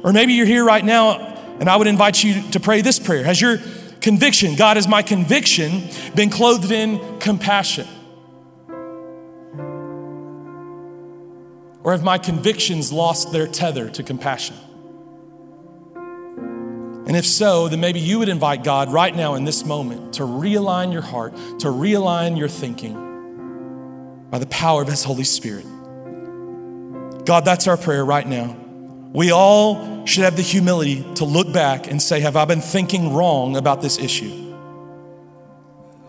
[0.03, 1.17] Or maybe you're here right now,
[1.59, 3.23] and I would invite you to pray this prayer.
[3.23, 3.57] Has your
[3.99, 7.88] conviction, God, has my conviction been clothed in compassion?
[11.84, 14.55] Or have my convictions lost their tether to compassion?
[17.08, 20.24] And if so, then maybe you would invite God right now in this moment to
[20.24, 25.66] realign your heart, to realign your thinking by the power of His Holy Spirit.
[27.26, 28.58] God, that's our prayer right now.
[29.14, 33.14] We all should have the humility to look back and say, Have I been thinking
[33.14, 34.53] wrong about this issue?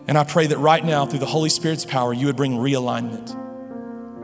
[0.07, 3.37] And I pray that right now, through the Holy Spirit's power, you would bring realignment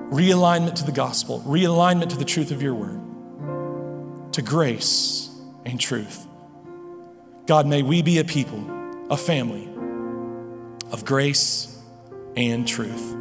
[0.09, 5.29] realignment to the gospel, realignment to the truth of your word, to grace
[5.65, 6.24] and truth.
[7.47, 8.63] God, may we be a people,
[9.09, 9.69] a family
[10.91, 11.79] of grace
[12.35, 13.13] and truth.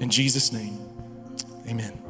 [0.00, 0.78] In Jesus' name,
[1.68, 2.05] amen.